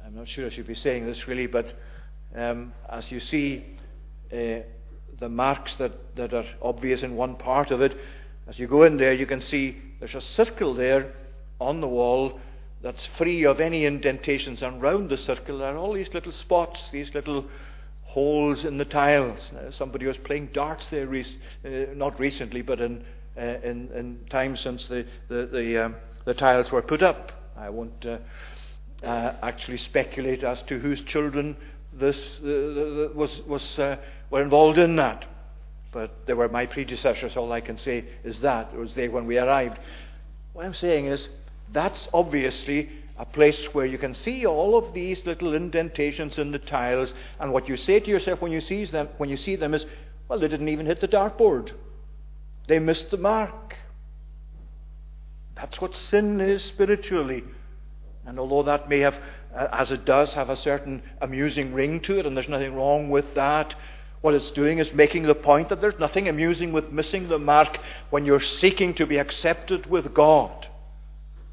I'm 0.05 0.15
not 0.15 0.27
sure 0.27 0.45
I 0.45 0.49
should 0.49 0.67
be 0.67 0.75
saying 0.75 1.05
this 1.05 1.29
really, 1.29 1.47
but 1.47 1.73
um, 2.35 2.73
as 2.89 3.09
you 3.09 3.21
see 3.21 3.63
uh, 4.33 4.63
the 5.17 5.29
marks 5.29 5.75
that, 5.77 6.15
that 6.17 6.33
are 6.33 6.45
obvious 6.61 7.03
in 7.03 7.15
one 7.15 7.35
part 7.35 7.71
of 7.71 7.81
it, 7.81 7.97
as 8.47 8.59
you 8.59 8.67
go 8.67 8.83
in 8.83 8.97
there, 8.97 9.13
you 9.13 9.25
can 9.25 9.39
see 9.41 9.77
there's 9.99 10.15
a 10.15 10.21
circle 10.21 10.73
there 10.73 11.13
on 11.59 11.81
the 11.81 11.87
wall 11.87 12.39
that's 12.81 13.05
free 13.17 13.45
of 13.45 13.59
any 13.59 13.85
indentations, 13.85 14.61
and 14.61 14.81
round 14.81 15.09
the 15.09 15.17
circle 15.17 15.63
are 15.63 15.77
all 15.77 15.93
these 15.93 16.13
little 16.13 16.31
spots, 16.31 16.89
these 16.91 17.13
little 17.13 17.45
holes 18.03 18.65
in 18.65 18.77
the 18.77 18.85
tiles. 18.85 19.51
Uh, 19.51 19.71
somebody 19.71 20.05
was 20.05 20.17
playing 20.17 20.49
darts 20.53 20.87
there, 20.89 21.09
uh, 21.13 21.69
not 21.95 22.19
recently, 22.19 22.61
but 22.61 22.79
in, 22.79 23.03
uh, 23.37 23.41
in, 23.41 23.89
in 23.93 24.19
time 24.29 24.55
since 24.55 24.87
the, 24.87 25.05
the, 25.27 25.47
the, 25.51 25.85
um, 25.85 25.95
the, 26.25 26.33
tiles 26.33 26.71
were 26.71 26.81
put 26.81 27.01
up. 27.01 27.31
I 27.57 27.69
won't 27.69 28.05
uh, 28.05 28.19
uh, 29.03 29.33
actually 29.41 29.77
speculate 29.77 30.43
as 30.43 30.61
to 30.63 30.79
whose 30.79 31.01
children 31.01 31.57
this 31.93 32.17
was, 32.41 33.41
was, 33.47 33.79
uh, 33.79 33.97
were 34.29 34.43
involved 34.43 34.77
in 34.77 34.95
that. 34.97 35.25
But 35.91 36.27
they 36.27 36.33
were 36.33 36.47
my 36.47 36.67
predecessors. 36.67 37.35
All 37.35 37.51
I 37.51 37.61
can 37.61 37.77
say 37.77 38.05
is 38.23 38.39
that. 38.41 38.71
It 38.73 38.77
was 38.77 38.93
there 38.93 39.09
when 39.09 39.25
we 39.25 39.39
arrived. 39.39 39.79
What 40.53 40.65
I'm 40.65 40.73
saying 40.73 41.07
is, 41.07 41.27
that's 41.71 42.07
obviously 42.13 42.89
a 43.17 43.25
place 43.25 43.73
where 43.73 43.85
you 43.85 43.97
can 43.97 44.13
see 44.13 44.45
all 44.45 44.77
of 44.77 44.93
these 44.93 45.25
little 45.25 45.55
indentations 45.55 46.37
in 46.37 46.51
the 46.51 46.59
tiles, 46.59 47.13
and 47.39 47.51
what 47.51 47.67
you 47.67 47.75
say 47.75 47.99
to 47.99 48.09
yourself 48.09 48.41
when 48.41 48.51
you 48.51 48.61
see 48.61 48.85
them, 48.85 49.09
when 49.17 49.29
you 49.29 49.37
see 49.37 49.55
them 49.55 49.73
is, 49.73 49.85
well, 50.27 50.39
they 50.39 50.47
didn't 50.47 50.69
even 50.69 50.85
hit 50.85 51.01
the 51.01 51.07
dartboard. 51.07 51.71
They 52.67 52.79
missed 52.79 53.11
the 53.11 53.17
mark. 53.17 53.75
That's 55.55 55.81
what 55.81 55.95
sin 55.95 56.39
is 56.39 56.63
spiritually. 56.63 57.43
And 58.25 58.39
although 58.39 58.63
that 58.63 58.89
may 58.89 58.99
have, 58.99 59.15
uh, 59.55 59.67
as 59.71 59.89
it 59.89 60.05
does, 60.05 60.33
have 60.33 60.49
a 60.49 60.55
certain 60.55 61.01
amusing 61.21 61.73
ring 61.73 62.01
to 62.01 62.19
it, 62.19 62.25
and 62.25 62.35
there's 62.35 62.49
nothing 62.49 62.75
wrong 62.75 63.09
with 63.09 63.33
that, 63.35 63.73
what 64.21 64.33
it's 64.33 64.51
doing 64.51 64.79
is 64.79 64.93
making 64.93 65.23
the 65.23 65.35
point 65.35 65.69
that 65.69 65.79
there's 65.79 65.99
nothing 65.99 66.27
amusing 66.27 66.73
with 66.73 66.91
missing 66.91 67.29
the 67.29 67.39
mark 67.39 67.79
when 68.09 68.25
you're 68.25 68.41
seeking 68.41 68.93
to 68.95 69.05
be 69.05 69.17
accepted 69.17 69.85
with 69.87 70.13
God. 70.13 70.67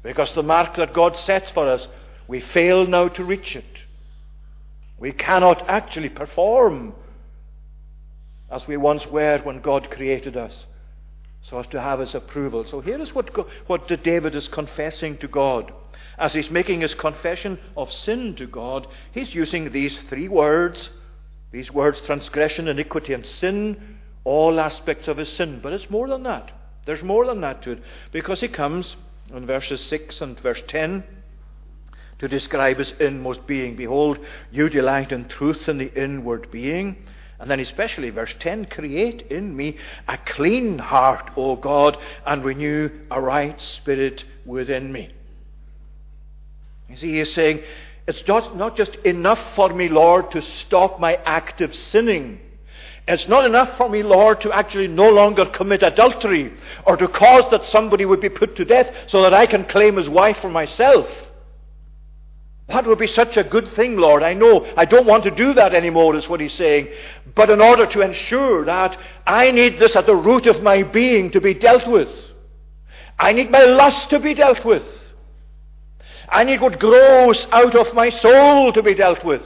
Because 0.05 0.33
the 0.35 0.43
mark 0.43 0.75
that 0.75 0.93
God 0.93 1.17
sets 1.17 1.49
for 1.49 1.67
us, 1.67 1.87
we 2.27 2.39
fail 2.39 2.85
now 2.85 3.07
to 3.07 3.23
reach 3.23 3.55
it. 3.55 3.65
We 4.99 5.11
cannot 5.11 5.67
actually 5.67 6.09
perform 6.09 6.93
as 8.51 8.67
we 8.67 8.77
once 8.77 9.07
were 9.07 9.39
when 9.39 9.61
God 9.61 9.89
created 9.89 10.37
us, 10.37 10.67
so 11.41 11.59
as 11.59 11.65
to 11.67 11.81
have 11.81 11.99
His 11.99 12.13
approval. 12.13 12.65
So 12.65 12.81
here 12.81 13.01
is 13.01 13.15
what, 13.15 13.35
what 13.67 13.87
David 14.03 14.35
is 14.35 14.47
confessing 14.47 15.17
to 15.17 15.27
God. 15.27 15.73
As 16.19 16.33
he's 16.33 16.51
making 16.51 16.81
his 16.81 16.93
confession 16.93 17.59
of 17.75 17.91
sin 17.91 18.35
to 18.35 18.45
God, 18.45 18.87
he's 19.11 19.33
using 19.33 19.71
these 19.71 19.97
three 20.07 20.29
words 20.29 20.89
these 21.51 21.71
words 21.71 22.01
transgression, 22.01 22.67
iniquity, 22.67 23.13
and 23.13 23.25
sin, 23.25 23.97
all 24.25 24.59
aspects 24.59 25.07
of 25.07 25.15
his 25.15 25.29
sin. 25.29 25.61
But 25.63 25.71
it's 25.71 25.89
more 25.89 26.09
than 26.09 26.23
that. 26.23 26.51
There's 26.85 27.01
more 27.01 27.25
than 27.25 27.39
that 27.41 27.61
to 27.63 27.71
it. 27.71 27.83
Because 28.11 28.41
he 28.41 28.49
comes 28.49 28.97
in 29.33 29.45
verses 29.45 29.81
6 29.81 30.21
and 30.21 30.39
verse 30.39 30.61
10 30.67 31.03
to 32.19 32.27
describe 32.27 32.77
his 32.77 32.93
inmost 32.99 33.45
being. 33.45 33.75
Behold, 33.75 34.19
you 34.51 34.69
delight 34.69 35.11
in 35.11 35.27
truth 35.27 35.67
in 35.67 35.77
the 35.77 35.93
inward 36.01 36.49
being. 36.51 36.95
And 37.39 37.51
then, 37.51 37.59
especially 37.59 38.09
verse 38.11 38.33
10 38.39 38.65
create 38.65 39.23
in 39.23 39.55
me 39.55 39.77
a 40.07 40.17
clean 40.17 40.79
heart, 40.79 41.31
O 41.35 41.57
God, 41.57 41.97
and 42.25 42.45
renew 42.45 42.89
a 43.11 43.19
right 43.19 43.59
spirit 43.61 44.23
within 44.45 44.91
me. 44.91 45.11
You 46.89 46.95
see, 46.97 47.17
he's 47.17 47.33
saying, 47.33 47.61
it's 48.07 48.21
just, 48.21 48.53
not 48.53 48.75
just 48.77 48.95
enough 48.97 49.39
for 49.55 49.69
me, 49.69 49.89
Lord, 49.89 50.31
to 50.31 50.41
stop 50.41 50.99
my 50.99 51.15
active 51.25 51.75
sinning. 51.75 52.39
It's 53.07 53.27
not 53.27 53.45
enough 53.45 53.77
for 53.77 53.87
me, 53.87 54.01
Lord, 54.01 54.41
to 54.41 54.51
actually 54.51 54.87
no 54.87 55.09
longer 55.09 55.45
commit 55.45 55.83
adultery 55.83 56.53
or 56.85 56.97
to 56.97 57.07
cause 57.07 57.51
that 57.51 57.65
somebody 57.65 58.03
would 58.03 58.19
be 58.19 58.29
put 58.29 58.55
to 58.55 58.65
death 58.65 58.91
so 59.07 59.21
that 59.21 59.33
I 59.33 59.45
can 59.45 59.65
claim 59.65 59.97
his 59.97 60.09
wife 60.09 60.37
for 60.37 60.49
myself. 60.49 61.07
That 62.67 62.87
would 62.87 62.97
be 62.97 63.05
such 63.05 63.37
a 63.37 63.43
good 63.43 63.67
thing, 63.69 63.97
Lord. 63.97 64.23
I 64.23 64.33
know 64.33 64.65
I 64.75 64.85
don't 64.85 65.05
want 65.05 65.23
to 65.25 65.31
do 65.31 65.53
that 65.53 65.75
anymore, 65.75 66.15
is 66.15 66.27
what 66.27 66.39
he's 66.39 66.53
saying. 66.53 66.87
But 67.35 67.51
in 67.51 67.61
order 67.61 67.85
to 67.85 68.01
ensure 68.01 68.65
that, 68.65 68.97
I 69.27 69.51
need 69.51 69.77
this 69.77 69.95
at 69.95 70.07
the 70.07 70.15
root 70.15 70.47
of 70.47 70.63
my 70.63 70.81
being 70.81 71.29
to 71.31 71.41
be 71.41 71.53
dealt 71.53 71.87
with. 71.87 72.09
I 73.19 73.33
need 73.33 73.51
my 73.51 73.65
lust 73.65 74.09
to 74.09 74.19
be 74.19 74.33
dealt 74.33 74.65
with. 74.65 74.83
I 76.27 76.43
need 76.43 76.59
what 76.59 76.79
grows 76.79 77.45
out 77.51 77.75
of 77.75 77.93
my 77.93 78.09
soul 78.09 78.73
to 78.73 78.81
be 78.81 78.95
dealt 78.95 79.23
with. 79.23 79.43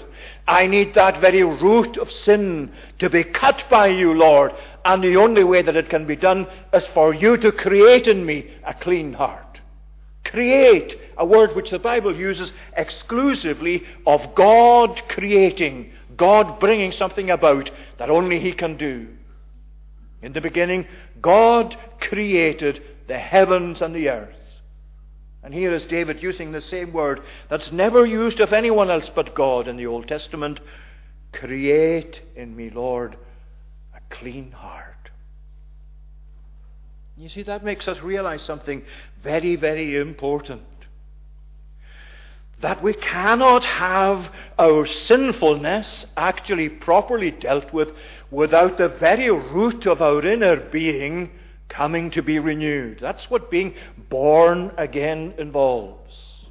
I 0.50 0.65
need 0.65 0.96
that 0.96 1.22
very 1.22 1.44
root 1.44 1.96
of 1.98 2.12
sin 2.12 2.72
to 2.98 3.08
be 3.08 3.24
cut 3.24 3.65
by 3.70 3.89
you, 3.89 4.15
Lord. 4.15 4.51
And 4.84 5.03
the 5.03 5.15
only 5.15 5.44
way 5.44 5.62
that 5.62 5.75
it 5.75 5.91
can 5.91 6.08
be 6.08 6.15
done 6.15 6.48
is 6.74 6.88
for 6.88 7.13
you 7.13 7.38
to 7.38 7.51
create 7.51 8.08
in 8.08 8.25
me 8.25 8.50
a 8.63 8.74
clean 8.74 9.13
heart. 9.13 9.62
Create, 10.25 11.00
a 11.18 11.25
word 11.25 11.56
which 11.56 11.70
the 11.70 11.77
Bible 11.77 12.15
uses 12.15 12.51
exclusively 12.75 13.84
of 14.08 14.34
God 14.34 15.00
creating, 15.08 15.91
God 16.18 16.60
bringing 16.60 16.94
something 16.94 17.29
about 17.29 17.70
that 18.00 18.10
only 18.10 18.39
He 18.39 18.51
can 18.51 18.75
do. 18.75 19.08
In 20.24 20.34
the 20.34 20.41
beginning, 20.41 20.88
God 21.22 21.77
created 22.01 22.82
the 23.08 23.20
heavens 23.20 23.84
and 23.84 23.94
the 23.94 24.10
earth. 24.10 24.38
And 25.43 25.53
here 25.53 25.74
is 25.74 25.86
David 25.86 26.22
using 26.22 26.51
the 26.51 26.62
same 26.62 26.91
word 26.91 27.22
that's 27.50 27.72
never 27.72 28.05
used 28.05 28.39
of 28.39 28.51
anyone 28.51 28.89
else 28.89 29.10
but 29.13 29.36
God 29.36 29.67
in 29.67 29.77
the 29.77 29.88
Old 29.88 30.08
Testament. 30.08 30.60
Create 31.31 32.22
in 32.36 32.55
me, 32.55 32.69
Lord, 32.69 33.17
a 33.96 34.00
clean 34.13 34.51
heart. 34.51 35.12
You 37.15 37.29
see, 37.29 37.43
that 37.43 37.63
makes 37.63 37.88
us 37.88 38.00
realize 38.00 38.41
something 38.41 38.84
very, 39.22 39.55
very 39.55 39.98
important. 39.98 40.63
That 42.62 42.84
we 42.84 42.93
cannot 42.93 43.63
have 43.63 44.34
our 44.58 44.86
sinfulness 44.86 46.05
actually 46.17 46.69
properly 46.69 47.31
dealt 47.31 47.72
with 47.72 47.91
without 48.31 48.77
the 48.77 48.89
very 48.89 49.29
root 49.29 49.86
of 49.86 50.01
our 50.01 50.25
inner 50.25 50.58
being 50.58 51.31
coming 51.70 52.12
to 52.12 52.22
be 52.22 52.40
renewed. 52.40 53.00
That's 53.00 53.30
what 53.30 53.50
being 53.50 53.76
born 54.10 54.72
again 54.78 55.36
involves. 55.38 56.48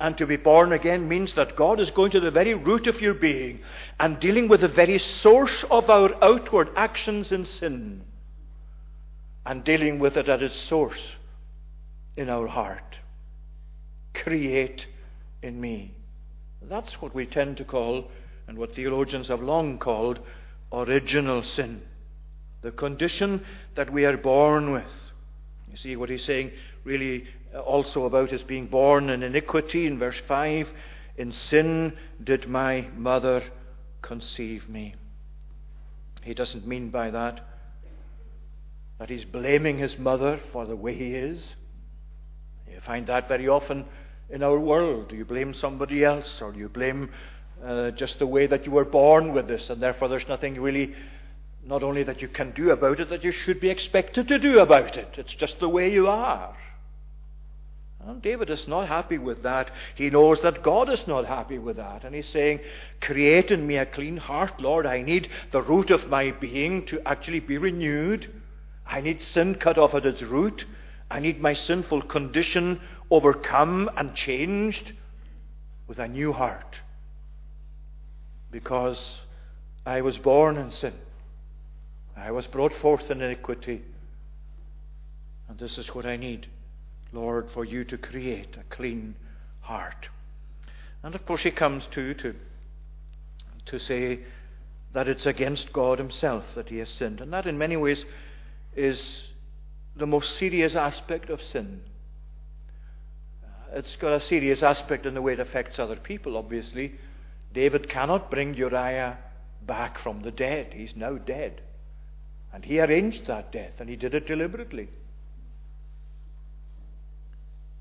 And 0.00 0.18
to 0.18 0.26
be 0.26 0.36
born 0.36 0.72
again 0.72 1.08
means 1.08 1.34
that 1.36 1.56
God 1.56 1.80
is 1.80 1.90
going 1.90 2.10
to 2.10 2.20
the 2.20 2.32
very 2.32 2.52
root 2.52 2.88
of 2.88 3.00
your 3.00 3.14
being 3.14 3.60
and 3.98 4.20
dealing 4.20 4.48
with 4.48 4.60
the 4.60 4.68
very 4.68 4.98
source 4.98 5.64
of 5.70 5.88
our 5.88 6.12
outward 6.22 6.68
actions 6.76 7.30
in 7.30 7.46
sin 7.46 8.02
and 9.46 9.64
dealing 9.64 10.00
with 10.00 10.16
it 10.16 10.28
at 10.28 10.42
its 10.42 10.56
source 10.56 11.00
in 12.16 12.28
our 12.28 12.48
heart. 12.48 12.98
Create 14.14 14.86
in 15.42 15.60
me. 15.60 15.94
That's 16.62 17.00
what 17.00 17.14
we 17.14 17.26
tend 17.26 17.58
to 17.58 17.64
call, 17.64 18.10
and 18.48 18.58
what 18.58 18.74
theologians 18.74 19.28
have 19.28 19.42
long 19.42 19.78
called, 19.78 20.18
original 20.72 21.42
sin 21.42 21.82
the 22.64 22.72
condition 22.72 23.44
that 23.76 23.92
we 23.92 24.06
are 24.06 24.16
born 24.16 24.72
with. 24.72 25.12
You 25.70 25.76
see 25.76 25.96
what 25.96 26.08
he's 26.08 26.24
saying 26.24 26.50
really 26.82 27.26
uh, 27.54 27.60
also 27.60 28.06
about 28.06 28.30
his 28.30 28.42
being 28.42 28.66
born 28.66 29.10
in 29.10 29.22
iniquity 29.22 29.86
in 29.86 29.98
verse 29.98 30.20
5 30.26 30.66
In 31.18 31.32
sin 31.32 31.92
did 32.22 32.48
my 32.48 32.88
mother 32.96 33.44
conceive 34.00 34.68
me. 34.68 34.94
He 36.22 36.32
doesn't 36.32 36.66
mean 36.66 36.88
by 36.88 37.10
that 37.10 37.42
that 38.98 39.10
he's 39.10 39.24
blaming 39.24 39.76
his 39.76 39.98
mother 39.98 40.40
for 40.50 40.64
the 40.64 40.76
way 40.76 40.94
he 40.94 41.14
is. 41.14 41.54
You 42.72 42.80
find 42.80 43.06
that 43.08 43.28
very 43.28 43.46
often 43.46 43.84
in 44.30 44.42
our 44.42 44.58
world. 44.58 45.08
Do 45.08 45.16
you 45.16 45.26
blame 45.26 45.52
somebody 45.52 46.02
else, 46.02 46.40
or 46.40 46.52
do 46.52 46.58
you 46.60 46.68
blame 46.70 47.10
uh, 47.62 47.90
just 47.90 48.18
the 48.18 48.26
way 48.26 48.46
that 48.46 48.64
you 48.64 48.72
were 48.72 48.84
born 48.86 49.34
with 49.34 49.48
this, 49.48 49.68
and 49.68 49.82
therefore 49.82 50.08
there's 50.08 50.28
nothing 50.28 50.58
really 50.60 50.94
not 51.66 51.82
only 51.82 52.02
that 52.02 52.20
you 52.20 52.28
can 52.28 52.50
do 52.50 52.70
about 52.70 53.00
it, 53.00 53.08
that 53.08 53.24
you 53.24 53.32
should 53.32 53.60
be 53.60 53.70
expected 53.70 54.28
to 54.28 54.38
do 54.38 54.58
about 54.58 54.96
it. 54.96 55.14
It's 55.16 55.34
just 55.34 55.60
the 55.60 55.68
way 55.68 55.90
you 55.90 56.08
are. 56.08 56.54
And 58.06 58.20
David 58.20 58.50
is 58.50 58.68
not 58.68 58.88
happy 58.88 59.16
with 59.16 59.42
that. 59.44 59.70
He 59.94 60.10
knows 60.10 60.42
that 60.42 60.62
God 60.62 60.90
is 60.90 61.06
not 61.06 61.24
happy 61.24 61.58
with 61.58 61.76
that. 61.76 62.04
And 62.04 62.14
he's 62.14 62.28
saying, 62.28 62.60
Create 63.00 63.50
in 63.50 63.66
me 63.66 63.76
a 63.76 63.86
clean 63.86 64.18
heart, 64.18 64.60
Lord. 64.60 64.84
I 64.84 65.00
need 65.00 65.30
the 65.52 65.62
root 65.62 65.90
of 65.90 66.10
my 66.10 66.30
being 66.32 66.84
to 66.86 67.00
actually 67.06 67.40
be 67.40 67.56
renewed. 67.56 68.30
I 68.86 69.00
need 69.00 69.22
sin 69.22 69.54
cut 69.54 69.78
off 69.78 69.94
at 69.94 70.04
its 70.04 70.20
root. 70.22 70.66
I 71.10 71.20
need 71.20 71.40
my 71.40 71.54
sinful 71.54 72.02
condition 72.02 72.80
overcome 73.10 73.90
and 73.96 74.14
changed 74.14 74.92
with 75.86 75.98
a 75.98 76.08
new 76.08 76.34
heart. 76.34 76.76
Because 78.50 79.20
I 79.86 80.02
was 80.02 80.18
born 80.18 80.58
in 80.58 80.70
sin. 80.70 80.92
I 82.16 82.30
was 82.30 82.46
brought 82.46 82.72
forth 82.74 83.10
in 83.10 83.20
iniquity. 83.20 83.82
And 85.48 85.58
this 85.58 85.78
is 85.78 85.94
what 85.94 86.06
I 86.06 86.16
need, 86.16 86.46
Lord, 87.12 87.50
for 87.52 87.64
you 87.64 87.84
to 87.84 87.98
create 87.98 88.56
a 88.56 88.74
clean 88.74 89.14
heart. 89.60 90.08
And 91.02 91.14
of 91.14 91.26
course, 91.26 91.42
he 91.42 91.50
comes 91.50 91.86
to, 91.92 92.14
to, 92.14 92.34
to 93.66 93.78
say 93.78 94.20
that 94.92 95.08
it's 95.08 95.26
against 95.26 95.72
God 95.72 95.98
himself 95.98 96.44
that 96.54 96.68
he 96.68 96.78
has 96.78 96.88
sinned. 96.88 97.20
And 97.20 97.32
that, 97.32 97.46
in 97.46 97.58
many 97.58 97.76
ways, 97.76 98.04
is 98.74 99.24
the 99.96 100.06
most 100.06 100.36
serious 100.38 100.74
aspect 100.74 101.30
of 101.30 101.42
sin. 101.42 101.80
Uh, 103.44 103.78
it's 103.78 103.96
got 103.96 104.12
a 104.12 104.20
serious 104.20 104.62
aspect 104.62 105.04
in 105.04 105.14
the 105.14 105.22
way 105.22 105.34
it 105.34 105.40
affects 105.40 105.78
other 105.78 105.96
people, 105.96 106.36
obviously. 106.36 106.94
David 107.52 107.88
cannot 107.88 108.30
bring 108.30 108.54
Uriah 108.54 109.18
back 109.62 109.98
from 109.98 110.22
the 110.22 110.30
dead. 110.30 110.72
He's 110.74 110.96
now 110.96 111.16
dead. 111.16 111.60
And 112.54 112.64
he 112.64 112.78
arranged 112.78 113.26
that 113.26 113.50
death, 113.50 113.80
and 113.80 113.90
he 113.90 113.96
did 113.96 114.14
it 114.14 114.28
deliberately. 114.28 114.88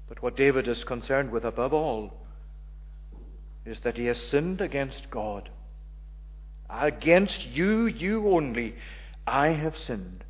But 0.10 0.24
what 0.24 0.36
David 0.36 0.68
is 0.68 0.84
concerned 0.84 1.32
with 1.32 1.46
above 1.46 1.74
all 1.74 2.12
is 3.66 3.80
that 3.82 3.98
he 3.98 4.06
has 4.06 4.20
sinned 4.20 4.62
against 4.62 5.12
God. 5.12 5.50
Against 6.72 7.46
you, 7.46 7.86
you 7.86 8.32
only, 8.32 8.74
I 9.28 9.50
have 9.50 9.78
sinned 9.78 10.24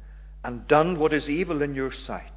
and 0.43 0.67
done 0.67 0.99
what 0.99 1.13
is 1.13 1.29
evil 1.29 1.61
in 1.61 1.73
your 1.73 1.93
sight. 1.93 2.29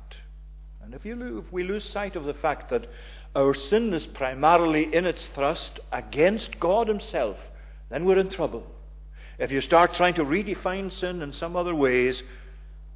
And 0.84 0.94
if, 0.94 1.04
you, 1.04 1.40
if 1.44 1.52
we 1.52 1.64
lose 1.64 1.84
sight 1.84 2.14
of 2.14 2.24
the 2.24 2.34
fact 2.34 2.70
that 2.70 2.86
our 3.34 3.52
sin 3.52 3.92
is 3.92 4.06
primarily 4.06 4.94
in 4.94 5.06
its 5.06 5.26
thrust 5.34 5.80
against 5.90 6.60
God 6.60 6.86
Himself, 6.86 7.36
then 7.90 8.04
we're 8.04 8.20
in 8.20 8.30
trouble. 8.30 8.64
If 9.38 9.50
you 9.50 9.60
start 9.60 9.94
trying 9.94 10.14
to 10.14 10.24
redefine 10.24 10.92
sin 10.92 11.20
in 11.20 11.32
some 11.32 11.56
other 11.56 11.74
ways, 11.74 12.22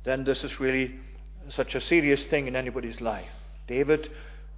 then 0.05 0.24
this 0.24 0.42
is 0.42 0.59
really 0.59 0.94
such 1.50 1.74
a 1.74 1.81
serious 1.81 2.24
thing 2.26 2.46
in 2.46 2.57
anybody's 2.57 3.00
life. 3.00 3.29
David 3.66 4.11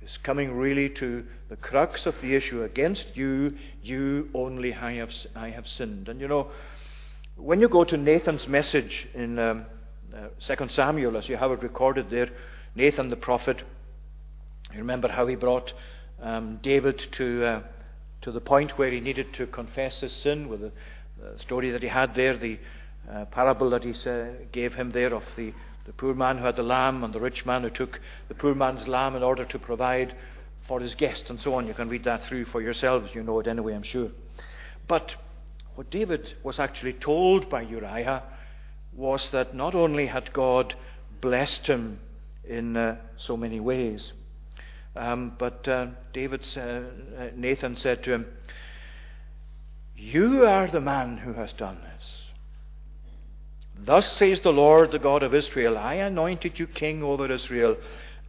is 0.03 0.16
coming 0.23 0.53
really 0.53 0.88
to 0.90 1.25
the 1.49 1.57
crux 1.57 2.07
of 2.07 2.14
the 2.21 2.35
issue 2.35 2.62
against 2.62 3.16
you, 3.16 3.57
you 3.83 4.29
only 4.35 4.75
I 4.75 4.95
have, 4.95 5.11
I 5.35 5.51
have 5.51 5.66
sinned. 5.66 6.09
And 6.09 6.21
you 6.21 6.29
know, 6.29 6.51
when 7.37 7.61
you 7.61 7.68
go 7.68 7.85
to 7.85 7.97
Nathan's 7.97 8.47
message 8.47 9.09
in 9.14 9.38
um, 9.38 9.66
uh, 10.14 10.55
2 10.55 10.68
Samuel, 10.68 11.16
as 11.16 11.29
you 11.29 11.37
have 11.37 11.51
it 11.51 11.62
recorded 11.62 12.11
there, 12.11 12.31
Nathan 12.75 13.11
the 13.11 13.16
prophet, 13.16 13.62
you 14.73 14.79
remember 14.79 15.09
how 15.09 15.27
he 15.27 15.35
brought 15.35 15.73
um, 16.21 16.59
David 16.62 17.03
to, 17.12 17.45
uh, 17.45 17.62
to 18.23 18.33
the 18.33 18.40
point 18.40 18.79
where 18.79 18.90
he 18.90 19.01
needed 19.01 19.35
to 19.35 19.47
confess 19.47 20.01
his 20.01 20.12
sin 20.12 20.49
with 20.49 20.62
a 20.62 20.73
the 21.23 21.39
story 21.39 21.71
that 21.71 21.83
he 21.83 21.89
had 21.89 22.15
there, 22.15 22.37
the 22.37 22.59
uh, 23.11 23.25
parable 23.27 23.71
that 23.71 23.85
he 23.85 23.95
uh, 24.09 24.27
gave 24.53 24.75
him 24.75 24.91
there 24.93 25.15
of 25.15 25.23
the, 25.37 25.53
the 25.87 25.93
poor 25.93 26.15
man 26.15 26.39
who 26.39 26.45
had 26.45 26.57
the 26.57 26.63
lamb 26.63 27.05
and 27.05 27.13
the 27.13 27.21
rich 27.21 27.45
man 27.47 27.63
who 27.63 27.71
took 27.71 28.01
the 28.29 28.35
poor 28.35 28.55
man's 28.55 28.87
lamb 28.89 29.17
in 29.17 29.23
order 29.23 29.45
to 29.45 29.59
provide 29.59 30.15
for 30.67 30.81
his 30.81 30.95
guest 30.95 31.31
and 31.31 31.41
so 31.41 31.55
on. 31.55 31.67
You 31.67 31.75
can 31.75 31.89
read 31.89 32.05
that 32.05 32.25
through 32.27 32.47
for 32.47 32.61
yourselves. 32.61 33.15
You 33.15 33.23
know 33.23 33.41
it 33.41 33.49
anyway, 33.49 33.75
I'm 33.75 33.83
sure. 33.83 34.11
But 34.89 35.15
what 35.75 35.91
David 35.91 36.35
was 36.43 36.59
actually 36.59 36.95
told 36.95 37.49
by 37.49 37.63
Uriah 37.63 38.23
was 38.93 39.31
that 39.31 39.55
not 39.55 39.75
only 39.75 40.07
had 40.07 40.33
God 40.33 40.75
blessed 41.21 41.67
him 41.67 42.01
in 42.45 42.77
uh, 42.77 42.97
so 43.17 43.37
many 43.37 43.61
ways, 43.61 44.13
um, 44.95 45.33
but 45.39 45.67
uh, 45.67 45.87
David, 46.13 46.43
uh, 46.57 46.81
Nathan 47.35 47.77
said 47.77 48.05
to 48.05 48.13
him, 48.13 48.27
you 49.96 50.44
are 50.44 50.68
the 50.68 50.81
man 50.81 51.18
who 51.18 51.33
has 51.35 51.52
done 51.52 51.78
this. 51.83 52.22
Thus 53.85 54.12
says 54.12 54.40
the 54.40 54.52
Lord, 54.52 54.92
the 54.92 54.98
God 54.98 55.22
of 55.22 55.35
Israel 55.35 55.76
I 55.76 55.94
anointed 55.94 56.59
you 56.59 56.66
king 56.66 57.02
over 57.02 57.31
Israel, 57.31 57.76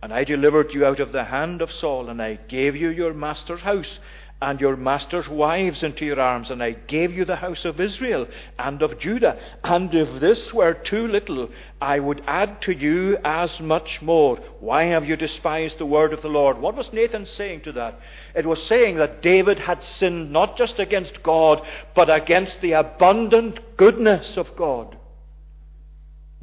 and 0.01 0.13
I 0.13 0.23
delivered 0.23 0.73
you 0.73 0.85
out 0.85 0.99
of 0.99 1.11
the 1.11 1.25
hand 1.25 1.61
of 1.61 1.71
Saul, 1.71 2.09
and 2.09 2.21
I 2.21 2.35
gave 2.35 2.75
you 2.75 2.89
your 2.89 3.13
master's 3.13 3.61
house 3.61 3.99
and 4.41 4.59
your 4.59 4.75
master's 4.75 5.29
wives 5.29 5.83
into 5.83 6.05
your 6.05 6.19
arms, 6.19 6.49
and 6.49 6.61
I 6.61 6.71
gave 6.71 7.13
you 7.13 7.23
the 7.23 7.37
house 7.37 7.63
of 7.63 7.79
Israel 7.79 8.27
and 8.59 8.81
of 8.81 8.99
Judah. 8.99 9.39
And 9.63 9.93
if 9.95 10.19
this 10.19 10.53
were 10.53 10.73
too 10.73 11.07
little, 11.07 11.49
I 11.79 11.99
would 11.99 12.21
add 12.27 12.61
to 12.63 12.73
you 12.73 13.17
as 13.23 13.61
much 13.61 14.01
more. 14.01 14.37
Why 14.59 14.83
have 14.85 15.05
you 15.05 15.15
despised 15.15 15.77
the 15.77 15.85
word 15.85 16.11
of 16.11 16.21
the 16.21 16.27
Lord? 16.27 16.57
What 16.57 16.75
was 16.75 16.91
Nathan 16.91 17.25
saying 17.25 17.61
to 17.61 17.71
that? 17.71 17.99
It 18.35 18.45
was 18.45 18.61
saying 18.67 18.97
that 18.97 19.21
David 19.21 19.59
had 19.59 19.81
sinned 19.81 20.33
not 20.33 20.57
just 20.57 20.77
against 20.77 21.23
God, 21.23 21.65
but 21.95 22.09
against 22.09 22.59
the 22.59 22.73
abundant 22.73 23.77
goodness 23.77 24.35
of 24.35 24.57
God. 24.57 24.97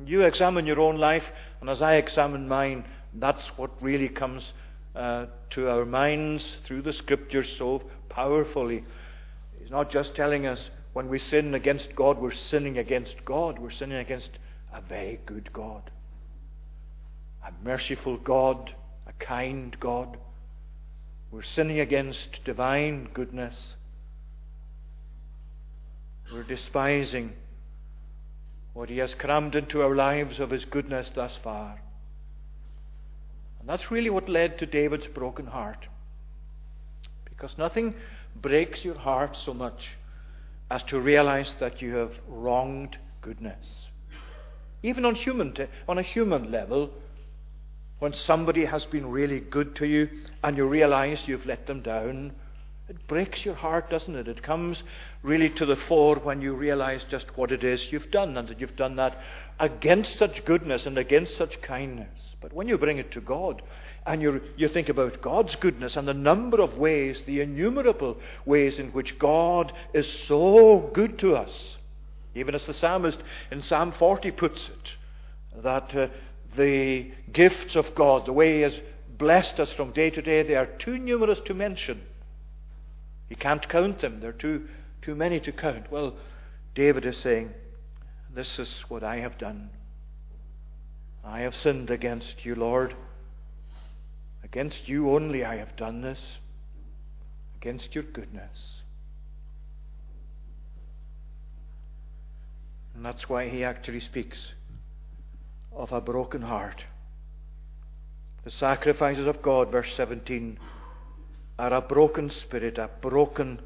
You 0.06 0.22
examine 0.22 0.66
your 0.66 0.80
own 0.80 0.96
life, 0.96 1.24
and 1.60 1.68
as 1.68 1.82
I 1.82 1.96
examine 1.96 2.48
mine, 2.48 2.86
that's 3.14 3.46
what 3.58 3.82
really 3.82 4.08
comes 4.08 4.52
uh, 5.00 5.26
to 5.48 5.66
our 5.70 5.86
minds 5.86 6.58
through 6.64 6.82
the 6.82 6.92
Scriptures 6.92 7.54
so 7.56 7.82
powerfully. 8.10 8.84
He's 9.58 9.70
not 9.70 9.90
just 9.90 10.14
telling 10.14 10.46
us 10.46 10.60
when 10.92 11.08
we 11.08 11.18
sin 11.18 11.54
against 11.54 11.96
God, 11.96 12.18
we're 12.18 12.32
sinning 12.32 12.76
against 12.76 13.24
God. 13.24 13.58
We're 13.58 13.70
sinning 13.70 13.96
against 13.96 14.30
a 14.74 14.82
very 14.82 15.18
good 15.24 15.50
God, 15.54 15.90
a 17.46 17.50
merciful 17.64 18.18
God, 18.18 18.74
a 19.06 19.12
kind 19.14 19.74
God. 19.80 20.18
We're 21.30 21.42
sinning 21.44 21.80
against 21.80 22.44
divine 22.44 23.08
goodness. 23.14 23.76
We're 26.30 26.42
despising 26.42 27.32
what 28.74 28.90
He 28.90 28.98
has 28.98 29.14
crammed 29.14 29.54
into 29.54 29.80
our 29.80 29.94
lives 29.94 30.40
of 30.40 30.50
His 30.50 30.66
goodness 30.66 31.10
thus 31.14 31.38
far. 31.42 31.80
And 33.60 33.68
that's 33.68 33.90
really 33.90 34.10
what 34.10 34.28
led 34.28 34.58
to 34.58 34.66
David's 34.66 35.06
broken 35.06 35.46
heart. 35.46 35.86
Because 37.24 37.56
nothing 37.58 37.94
breaks 38.34 38.84
your 38.84 38.98
heart 38.98 39.36
so 39.36 39.54
much 39.54 39.96
as 40.70 40.82
to 40.84 41.00
realize 41.00 41.54
that 41.60 41.82
you 41.82 41.94
have 41.96 42.12
wronged 42.28 42.96
goodness. 43.20 43.88
Even 44.82 45.04
on, 45.04 45.14
human 45.14 45.52
t- 45.52 45.66
on 45.88 45.98
a 45.98 46.02
human 46.02 46.50
level, 46.50 46.90
when 47.98 48.14
somebody 48.14 48.64
has 48.64 48.86
been 48.86 49.10
really 49.10 49.40
good 49.40 49.76
to 49.76 49.86
you 49.86 50.08
and 50.42 50.56
you 50.56 50.66
realize 50.66 51.28
you've 51.28 51.44
let 51.44 51.66
them 51.66 51.82
down, 51.82 52.32
it 52.90 53.06
breaks 53.06 53.44
your 53.44 53.54
heart, 53.54 53.88
doesn't 53.88 54.16
it? 54.16 54.26
It 54.26 54.42
comes 54.42 54.82
really 55.22 55.48
to 55.50 55.64
the 55.64 55.76
fore 55.76 56.16
when 56.16 56.42
you 56.42 56.54
realize 56.54 57.04
just 57.08 57.36
what 57.36 57.52
it 57.52 57.62
is 57.62 57.92
you've 57.92 58.10
done 58.10 58.36
and 58.36 58.48
that 58.48 58.60
you've 58.60 58.74
done 58.74 58.96
that 58.96 59.16
against 59.60 60.18
such 60.18 60.44
goodness 60.44 60.86
and 60.86 60.98
against 60.98 61.36
such 61.36 61.62
kindness. 61.62 62.08
But 62.40 62.52
when 62.52 62.66
you 62.66 62.76
bring 62.78 62.98
it 62.98 63.12
to 63.12 63.20
God 63.20 63.62
and 64.04 64.20
you 64.20 64.40
you 64.56 64.66
think 64.66 64.88
about 64.88 65.22
God's 65.22 65.54
goodness 65.54 65.94
and 65.94 66.08
the 66.08 66.14
number 66.14 66.60
of 66.60 66.78
ways, 66.78 67.22
the 67.26 67.40
innumerable 67.40 68.16
ways 68.44 68.80
in 68.80 68.88
which 68.88 69.20
God 69.20 69.72
is 69.94 70.12
so 70.26 70.90
good 70.92 71.16
to 71.20 71.36
us, 71.36 71.76
even 72.34 72.56
as 72.56 72.66
the 72.66 72.74
psalmist 72.74 73.20
in 73.52 73.62
Psalm 73.62 73.92
40 73.92 74.32
puts 74.32 74.68
it, 74.68 75.62
that 75.62 75.94
uh, 75.94 76.08
the 76.56 77.12
gifts 77.32 77.76
of 77.76 77.94
God, 77.94 78.26
the 78.26 78.32
way 78.32 78.56
He 78.56 78.62
has 78.62 78.80
blessed 79.16 79.60
us 79.60 79.72
from 79.74 79.92
day 79.92 80.10
to 80.10 80.20
day, 80.20 80.42
they 80.42 80.56
are 80.56 80.66
too 80.66 80.98
numerous 80.98 81.38
to 81.44 81.54
mention. 81.54 82.00
You 83.30 83.36
can't 83.36 83.66
count 83.68 84.00
them, 84.00 84.20
they're 84.20 84.32
too, 84.32 84.68
too 85.00 85.14
many 85.14 85.40
to 85.40 85.52
count. 85.52 85.90
Well, 85.90 86.16
David 86.74 87.06
is 87.06 87.16
saying, 87.16 87.54
This 88.34 88.58
is 88.58 88.84
what 88.88 89.02
I 89.02 89.18
have 89.18 89.38
done. 89.38 89.70
I 91.24 91.40
have 91.40 91.54
sinned 91.54 91.90
against 91.90 92.44
you, 92.44 92.54
Lord. 92.54 92.94
Against 94.42 94.88
you 94.88 95.10
only 95.10 95.44
I 95.44 95.56
have 95.56 95.76
done 95.76 96.00
this, 96.02 96.38
against 97.56 97.94
your 97.94 98.04
goodness. 98.04 98.82
And 102.94 103.04
that's 103.04 103.28
why 103.28 103.48
he 103.48 103.62
actually 103.62 104.00
speaks 104.00 104.54
of 105.72 105.92
a 105.92 106.00
broken 106.00 106.42
heart. 106.42 106.84
The 108.44 108.50
sacrifices 108.50 109.26
of 109.26 109.40
God, 109.40 109.70
verse 109.70 109.92
17, 109.96 110.58
are 111.60 111.74
a 111.74 111.80
broken 111.80 112.30
spirit, 112.30 112.78
a 112.78 112.88
broken 113.00 113.60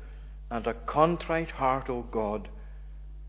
and 0.50 0.66
a 0.66 0.74
contrite 0.74 1.52
heart, 1.52 1.88
O 1.88 2.02
God, 2.02 2.48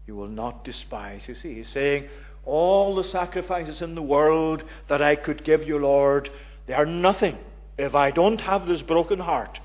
you 0.08 0.15
will 0.15 0.28
not 0.28 0.63
despise. 0.63 1.21
You 1.28 1.36
see, 1.36 1.56
he's 1.56 1.69
saying, 1.69 2.10
all 2.43 2.95
the 2.95 3.04
sacrifices 3.04 3.82
in 3.82 3.95
the 3.95 4.01
world 4.01 4.63
that 4.88 5.01
I 5.01 5.15
could 5.15 5.43
give 5.43 5.63
you, 5.63 5.78
Lord, 5.78 6.30
they 6.67 6.73
are 6.73 6.86
nothing 6.86 7.38
if 7.78 7.93
I 7.93 8.12
don't 8.12 8.41
have 8.41 8.65
this 8.65 8.82
broken 8.82 9.19
heart. 9.19 9.60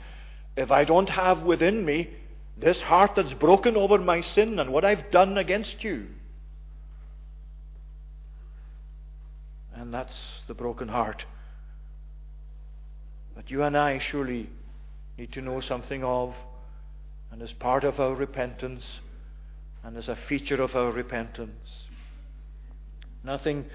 If 0.56 0.70
I 0.70 0.84
don't 0.84 1.08
have 1.08 1.42
within 1.42 1.84
me 1.84 2.10
this 2.56 2.82
heart 2.82 3.12
that's 3.16 3.32
broken 3.32 3.76
over 3.76 3.98
my 3.98 4.20
sin 4.20 4.58
and 4.58 4.70
what 4.70 4.84
I've 4.84 5.10
done 5.10 5.38
against 5.38 5.82
you. 5.82 6.08
And 9.74 9.94
that's 9.94 10.42
the 10.46 10.54
broken 10.54 10.88
heart 10.88 11.24
that 13.34 13.50
you 13.50 13.62
and 13.62 13.76
I 13.76 13.98
surely 13.98 14.50
need 15.20 15.32
to 15.32 15.42
know 15.42 15.60
something 15.60 16.02
of, 16.02 16.34
and 17.30 17.42
as 17.42 17.52
part 17.52 17.84
of 17.84 18.00
our 18.00 18.14
repentance, 18.14 19.00
and 19.84 19.94
as 19.98 20.08
a 20.08 20.16
feature 20.16 20.62
of 20.62 20.74
our 20.74 20.90
repentance. 20.90 21.84
Nothing 23.22 23.66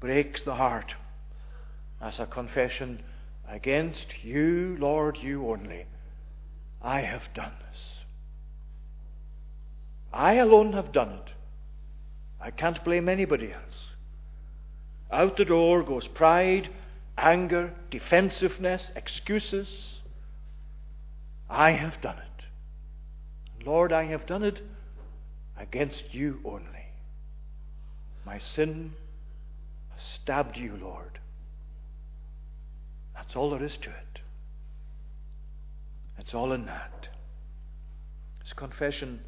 breaks 0.00 0.42
the 0.42 0.54
heart 0.54 0.94
as 1.98 2.18
a 2.18 2.26
confession 2.26 3.00
against 3.48 4.22
you, 4.22 4.76
Lord, 4.78 5.16
you 5.16 5.48
only. 5.48 5.86
I 6.82 7.00
have 7.00 7.22
done 7.32 7.54
this. 7.70 7.80
I 10.12 10.34
alone 10.34 10.74
have 10.74 10.92
done 10.92 11.12
it. 11.12 11.32
I 12.38 12.50
can't 12.50 12.84
blame 12.84 13.08
anybody 13.08 13.50
else. 13.50 13.86
Out 15.10 15.38
the 15.38 15.46
door 15.46 15.84
goes 15.84 16.06
pride, 16.06 16.68
anger, 17.16 17.72
defensiveness, 17.90 18.90
excuses. 18.94 20.01
I 21.52 21.72
have 21.72 22.00
done 22.00 22.16
it. 22.16 23.66
Lord, 23.66 23.92
I 23.92 24.04
have 24.04 24.24
done 24.24 24.42
it 24.42 24.62
against 25.58 26.14
you 26.14 26.40
only. 26.46 26.64
My 28.24 28.38
sin 28.38 28.94
has 29.90 30.02
stabbed 30.14 30.56
you, 30.56 30.78
Lord. 30.80 31.18
That's 33.14 33.36
all 33.36 33.50
there 33.50 33.62
is 33.62 33.76
to 33.82 33.90
it. 33.90 34.20
It's 36.18 36.34
all 36.34 36.52
in 36.52 36.64
that. 36.66 37.08
It's 38.40 38.54
confession 38.54 39.20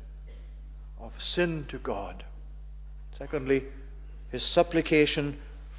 of 0.99 1.13
sin 1.19 1.67
to 1.69 1.79
God. 1.79 2.25
Secondly, 3.19 3.65
his 4.31 4.43
supplication 4.43 5.37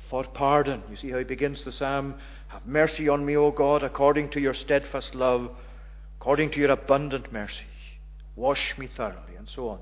for 0.09 0.23
pardon. 0.23 0.83
You 0.91 0.95
see 0.95 1.09
how 1.09 1.17
he 1.17 1.23
begins 1.23 1.65
the 1.65 1.71
psalm 1.71 2.15
Have 2.49 2.67
mercy 2.67 3.09
on 3.09 3.25
me, 3.25 3.35
O 3.35 3.49
God, 3.49 3.81
according 3.81 4.29
to 4.29 4.39
your 4.39 4.53
steadfast 4.53 5.15
love, 5.15 5.49
according 6.25 6.49
to 6.49 6.57
your 6.59 6.71
abundant 6.71 7.31
mercy. 7.31 7.67
Wash 8.35 8.75
me 8.79 8.87
thoroughly, 8.87 9.35
and 9.37 9.47
so 9.47 9.69
on. 9.69 9.79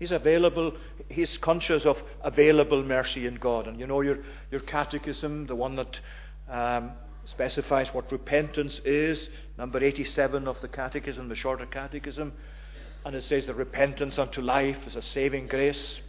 He's 0.00 0.10
available, 0.10 0.72
he's 1.08 1.38
conscious 1.38 1.84
of 1.84 1.96
available 2.24 2.82
mercy 2.82 3.24
in 3.24 3.36
God. 3.36 3.68
And 3.68 3.78
you 3.78 3.86
know 3.86 4.00
your, 4.00 4.18
your 4.50 4.62
catechism, 4.62 5.46
the 5.46 5.54
one 5.54 5.76
that 5.76 6.00
um, 6.50 6.90
specifies 7.24 7.94
what 7.94 8.10
repentance 8.10 8.80
is, 8.84 9.28
number 9.56 9.78
87 9.80 10.48
of 10.48 10.60
the 10.60 10.66
catechism, 10.66 11.28
the 11.28 11.36
shorter 11.36 11.66
catechism. 11.66 12.32
And 13.06 13.14
it 13.14 13.22
says 13.22 13.46
that 13.46 13.54
repentance 13.54 14.18
unto 14.18 14.40
life 14.40 14.88
is 14.88 14.96
a 14.96 15.02
saving 15.02 15.46
grace 15.46 16.00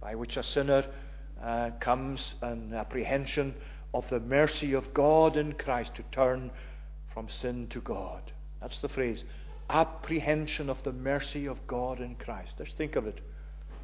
by 0.00 0.16
which 0.16 0.36
a 0.36 0.42
sinner 0.42 0.84
uh, 1.40 1.70
comes 1.78 2.34
an 2.42 2.74
apprehension 2.74 3.54
of 3.94 4.10
the 4.10 4.18
mercy 4.18 4.72
of 4.72 4.92
God 4.92 5.36
in 5.36 5.52
Christ 5.52 5.94
to 5.94 6.02
turn 6.10 6.50
from 7.12 7.28
sin 7.28 7.68
to 7.68 7.80
God. 7.80 8.32
That's 8.64 8.80
the 8.80 8.88
phrase. 8.88 9.22
Apprehension 9.68 10.70
of 10.70 10.82
the 10.84 10.92
mercy 10.92 11.44
of 11.44 11.66
God 11.66 12.00
in 12.00 12.14
Christ. 12.14 12.54
Just 12.56 12.78
think 12.78 12.96
of 12.96 13.06
it. 13.06 13.20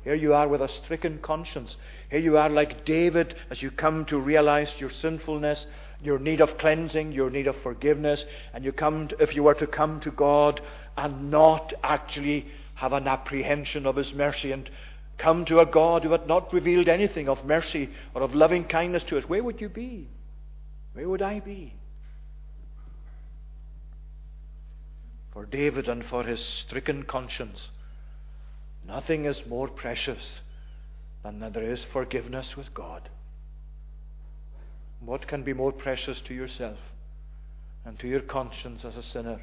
Here 0.05 0.15
you 0.15 0.33
are 0.33 0.49
with 0.49 0.63
a 0.63 0.69
stricken 0.69 1.19
conscience. 1.19 1.77
Here 2.11 2.19
you 2.19 2.39
are 2.39 2.49
like 2.49 2.87
David 2.87 3.35
as 3.51 3.61
you 3.61 3.71
come 3.71 4.07
to 4.07 4.19
realize 4.19 4.73
your 4.79 4.89
sinfulness, 4.89 5.67
your 6.03 6.19
need 6.19 6.41
of 6.41 6.57
cleansing, 6.57 7.13
your 7.13 7.29
need 7.29 7.47
of 7.47 7.57
forgiveness, 7.63 8.25
and 8.55 8.65
you 8.65 8.73
come, 8.73 9.09
to, 9.09 9.23
if 9.23 9.37
you 9.37 9.43
were 9.43 9.53
to 9.53 9.67
come 9.67 10.01
to 10.01 10.11
God 10.11 10.63
and 10.97 11.31
not 11.31 11.75
actually 11.83 12.47
have 12.77 12.95
an 12.95 13.07
apprehension 13.07 13.85
of 13.85 13.97
His 13.97 14.15
mercy 14.15 14.51
and 14.51 14.71
come 15.19 15.45
to 15.45 15.61
a 15.61 15.67
God 15.67 16.05
who 16.05 16.13
had 16.13 16.27
not 16.27 16.55
revealed 16.55 16.89
anything 16.89 17.29
of 17.29 17.45
mercy 17.45 17.91
or 18.15 18.23
of 18.23 18.35
loving 18.35 18.65
kindness 18.65 19.03
to 19.03 19.19
us, 19.19 19.29
where 19.29 19.45
would 19.45 19.61
you 19.61 19.69
be? 19.69 20.09
Where 20.95 21.07
would 21.07 21.21
I 21.21 21.41
be? 21.41 21.75
For 25.33 25.47
David 25.47 25.89
and 25.89 26.05
for 26.05 26.25
his 26.25 26.41
stricken 26.41 27.05
conscience, 27.05 27.71
Nothing 28.87 29.25
is 29.25 29.47
more 29.47 29.69
precious 29.69 30.41
than 31.23 31.41
that 31.41 31.53
there 31.53 31.71
is 31.71 31.85
forgiveness 31.85 32.57
with 32.57 32.73
God. 32.75 33.09
What 35.01 35.27
can 35.27 35.43
be 35.43 35.53
more 35.53 35.73
precious 35.73 36.21
to 36.23 36.35
yourself 36.35 36.79
and 37.85 37.99
to 37.99 38.09
your 38.09 38.21
conscience 38.21 38.85
as 38.85 38.97
a 38.97 39.03
sinner, 39.03 39.41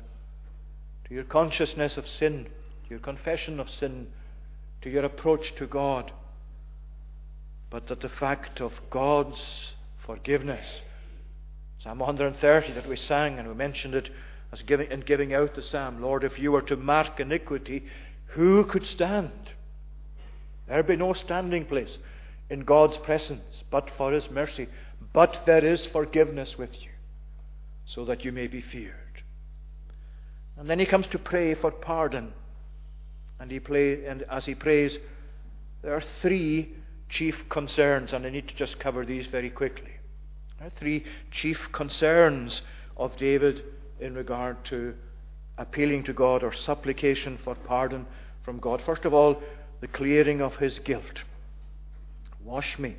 to 1.07 1.13
your 1.13 1.23
consciousness 1.23 1.97
of 1.97 2.07
sin, 2.07 2.45
to 2.83 2.89
your 2.89 2.99
confession 2.99 3.59
of 3.59 3.69
sin, 3.69 4.07
to 4.81 4.89
your 4.89 5.05
approach 5.05 5.55
to 5.55 5.65
God, 5.65 6.11
but 7.69 7.87
that 7.87 8.01
the 8.01 8.09
fact 8.09 8.61
of 8.61 8.73
God's 8.89 9.73
forgiveness? 10.05 10.81
Psalm 11.79 11.99
130 11.99 12.73
that 12.73 12.87
we 12.87 12.95
sang 12.95 13.39
and 13.39 13.47
we 13.47 13.53
mentioned 13.53 13.95
it 13.95 14.09
as 14.51 14.61
giving, 14.61 14.89
in 14.91 15.01
giving 15.01 15.33
out 15.33 15.55
the 15.55 15.61
psalm. 15.61 16.01
Lord, 16.01 16.23
if 16.23 16.39
you 16.39 16.51
were 16.51 16.61
to 16.63 16.75
mark 16.75 17.19
iniquity, 17.19 17.85
who 18.27 18.65
could 18.65 18.85
stand? 18.85 19.53
There'd 20.67 20.87
be 20.87 20.95
no 20.95 21.13
standing 21.13 21.65
place 21.65 21.97
in 22.49 22.61
God's 22.61 22.97
presence 22.97 23.63
but 23.69 23.89
for 23.97 24.11
His 24.11 24.29
mercy. 24.29 24.67
But 25.13 25.43
there 25.45 25.63
is 25.63 25.85
forgiveness 25.85 26.57
with 26.57 26.81
you. 26.81 26.89
so 27.87 28.03
that 28.05 28.25
you 28.25 28.31
may 28.31 28.47
be 28.47 28.61
feared. 28.61 28.93
And 30.57 30.69
then 30.69 30.77
he 30.77 30.85
comes 30.85 31.07
to 31.07 31.19
pray 31.19 31.55
for 31.55 31.71
pardon. 31.71 32.33
And 33.39 33.49
he 33.49 33.59
play, 33.59 34.05
and 34.05 34.23
as 34.23 34.45
he 34.45 34.55
prays, 34.55 34.97
there 35.81 35.93
are 35.93 36.03
three 36.21 36.73
chief 37.09 37.47
concerns, 37.49 38.11
and 38.11 38.25
I 38.25 38.29
need 38.29 38.49
to 38.49 38.55
just 38.55 38.79
cover 38.79 39.05
these 39.05 39.27
very 39.27 39.49
quickly. 39.49 39.91
There 40.57 40.67
are 40.67 40.71
three 40.71 41.05
chief 41.31 41.57
concerns 41.71 42.61
of 42.97 43.15
David 43.15 43.63
in 43.99 44.13
regard 44.13 44.63
to 44.65 44.93
appealing 45.57 46.03
to 46.03 46.13
God 46.13 46.43
or 46.43 46.53
supplication 46.53 47.37
for 47.43 47.55
pardon 47.55 48.05
from 48.43 48.59
God. 48.59 48.81
First 48.85 49.05
of 49.05 49.13
all, 49.13 49.41
the 49.81 49.87
clearing 49.87 50.41
of 50.41 50.55
his 50.57 50.79
guilt. 50.79 51.23
Wash 52.43 52.79
me, 52.79 52.95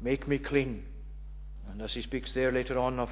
make 0.00 0.26
me 0.26 0.38
clean. 0.38 0.84
And 1.70 1.80
as 1.82 1.94
he 1.94 2.02
speaks 2.02 2.32
there 2.32 2.52
later 2.52 2.78
on 2.78 2.98
of 2.98 3.10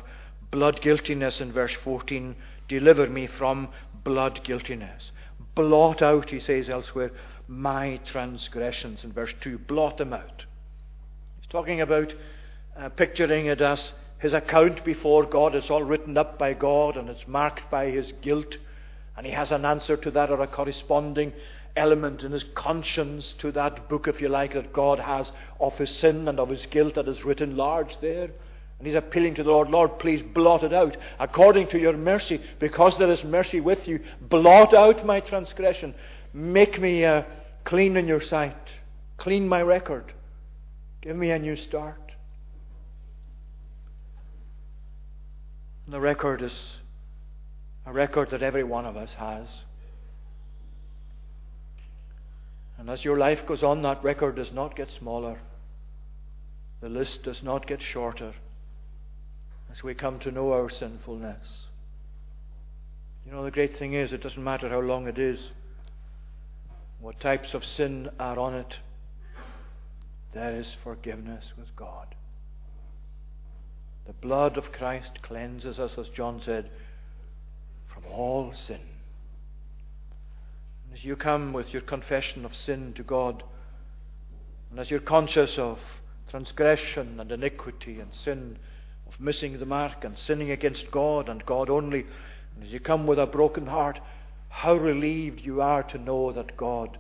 blood 0.51 0.81
guiltiness 0.83 1.41
in 1.41 1.53
verse 1.53 1.75
14, 1.85 2.35
deliver 2.69 3.07
me 3.09 3.27
from 3.27 3.69
blood 4.05 4.41
guiltiness. 4.45 5.11
Blot 5.55 6.03
out, 6.03 6.31
he 6.31 6.41
says 6.41 6.69
elsewhere, 6.69 7.13
my 7.49 8.01
transgressions 8.05 9.05
in 9.05 9.13
verse 9.13 9.33
2. 9.41 9.59
Blot 9.59 9.99
them 9.99 10.13
out. 10.13 10.45
He's 11.41 11.51
talking 11.51 11.81
about 11.81 12.15
uh, 12.77 12.89
picturing 12.91 13.47
it 13.47 13.61
as 13.61 13.93
his 14.23 14.33
account 14.33 14.85
before 14.85 15.27
God. 15.27 15.57
is 15.57 15.69
all 15.69 15.83
written 15.83 16.17
up 16.17 16.39
by 16.39 16.55
God 16.55 16.97
and 16.97 17.09
it's 17.09 17.27
marked 17.27 17.69
by 17.73 17.91
his 17.91 18.13
guilt. 18.23 18.57
And 19.17 19.27
he 19.27 19.33
has 19.33 19.51
an 19.51 19.65
answer 19.65 19.97
to 19.97 20.13
that 20.13 20.31
or 20.31 20.41
a 20.41 20.47
corresponding 20.47 21.33
element 21.75 22.23
in 22.23 22.31
his 22.31 22.45
conscience 22.55 23.35
to 23.41 23.51
that 23.51 23.89
book, 23.89 24.07
if 24.07 24.21
you 24.21 24.29
like, 24.29 24.53
that 24.53 24.73
God 24.73 25.01
has 25.01 25.33
of 25.59 25.77
his 25.77 25.91
sin 25.91 26.29
and 26.29 26.39
of 26.39 26.51
his 26.51 26.65
guilt 26.67 26.95
that 26.95 27.09
is 27.09 27.25
written 27.25 27.57
large 27.57 27.99
there. 27.99 28.31
And 28.79 28.87
he's 28.87 28.95
appealing 28.95 29.35
to 29.35 29.43
the 29.43 29.51
Lord, 29.51 29.71
Lord, 29.71 29.99
please 29.99 30.23
blot 30.23 30.63
it 30.63 30.73
out 30.73 30.97
according 31.19 31.69
to 31.69 31.81
your 31.81 31.97
mercy, 31.97 32.41
because 32.61 32.99
there 32.99 33.11
is 33.11 33.25
mercy 33.25 33.61
with 33.61 33.89
you. 33.89 34.01
Blot 34.21 34.73
out 34.73 35.05
my 35.05 35.19
transgression. 35.19 35.95
Make 36.33 36.81
me 36.81 37.05
uh, 37.05 37.23
clean 37.65 37.97
in 37.97 38.07
your 38.07 38.21
sight. 38.21 38.71
Clean 39.17 39.49
my 39.49 39.63
record. 39.63 40.13
Give 41.01 41.17
me 41.17 41.33
a 41.33 41.39
new 41.41 41.57
start. 41.57 42.13
And 45.93 45.99
the 45.99 46.07
record 46.07 46.41
is 46.41 46.55
a 47.85 47.93
record 47.93 48.31
that 48.31 48.43
every 48.43 48.65
one 48.65 48.87
of 48.87 48.97
us 48.97 49.13
has. 49.19 49.47
And 52.79 52.89
as 52.89 53.05
your 53.05 53.19
life 53.19 53.45
goes 53.45 53.63
on, 53.63 53.83
that 53.83 54.03
record 54.03 54.37
does 54.37 54.53
not 54.53 54.75
get 54.75 54.89
smaller. 54.91 55.39
The 56.81 56.89
list 56.89 57.25
does 57.25 57.43
not 57.43 57.67
get 57.67 57.83
shorter 57.83 58.33
as 59.71 59.83
we 59.83 59.93
come 59.93 60.19
to 60.21 60.31
know 60.31 60.55
our 60.55 60.71
sinfulness. 60.71 61.67
You 63.27 63.33
know, 63.33 63.45
the 63.45 63.51
great 63.51 63.77
thing 63.77 63.93
is, 63.93 64.15
it 64.15 64.23
doesn't 64.23 64.43
matter 64.43 64.71
how 64.71 64.81
long 64.81 65.07
it 65.07 65.19
is, 65.19 65.41
what 67.01 67.21
types 67.21 67.53
of 67.53 67.67
sin 67.67 68.09
are 68.19 68.39
on 68.39 68.55
it, 68.55 68.79
there 70.33 70.57
is 70.57 70.75
forgiveness 70.83 71.53
with 71.59 71.77
God. 71.77 72.15
The 74.07 74.13
blood 74.13 74.57
of 74.57 74.73
Christ 74.73 75.23
cleanses 75.23 75.79
us, 75.79 75.93
as 75.97 76.09
John 76.09 76.41
said, 76.45 76.71
from 77.87 78.05
all 78.11 78.53
sin. 78.53 78.81
And 80.85 80.95
as 80.95 81.05
you 81.05 81.15
come 81.17 81.53
with 81.53 81.73
your 81.73 81.83
confession 81.83 82.45
of 82.45 82.55
sin 82.55 82.93
to 82.95 83.03
God, 83.03 83.45
and 84.71 84.81
as 84.81 84.91
you're 84.91 85.01
conscious 85.01 85.59
of 85.59 85.79
transgression 86.29 87.21
and 87.21 87.31
iniquity 87.31 88.01
and 88.01 88.13
sin, 88.15 88.59
of 89.07 89.21
missing 89.21 89.59
the 89.59 89.67
mark 89.67 90.05
and 90.05 90.19
sinning 90.19 90.51
against 90.51 90.91
God 90.91 91.29
and 91.29 91.45
God 91.47 91.71
only, 91.71 92.07
and 92.55 92.65
as 92.65 92.73
you 92.73 92.81
come 92.81 93.07
with 93.07 93.19
a 93.19 93.27
broken 93.27 93.67
heart, 93.67 94.01
how 94.49 94.75
relieved 94.75 95.41
you 95.41 95.63
are 95.63 95.83
to 95.85 95.99
know 95.99 96.33
that 96.33 96.57
God 96.57 96.99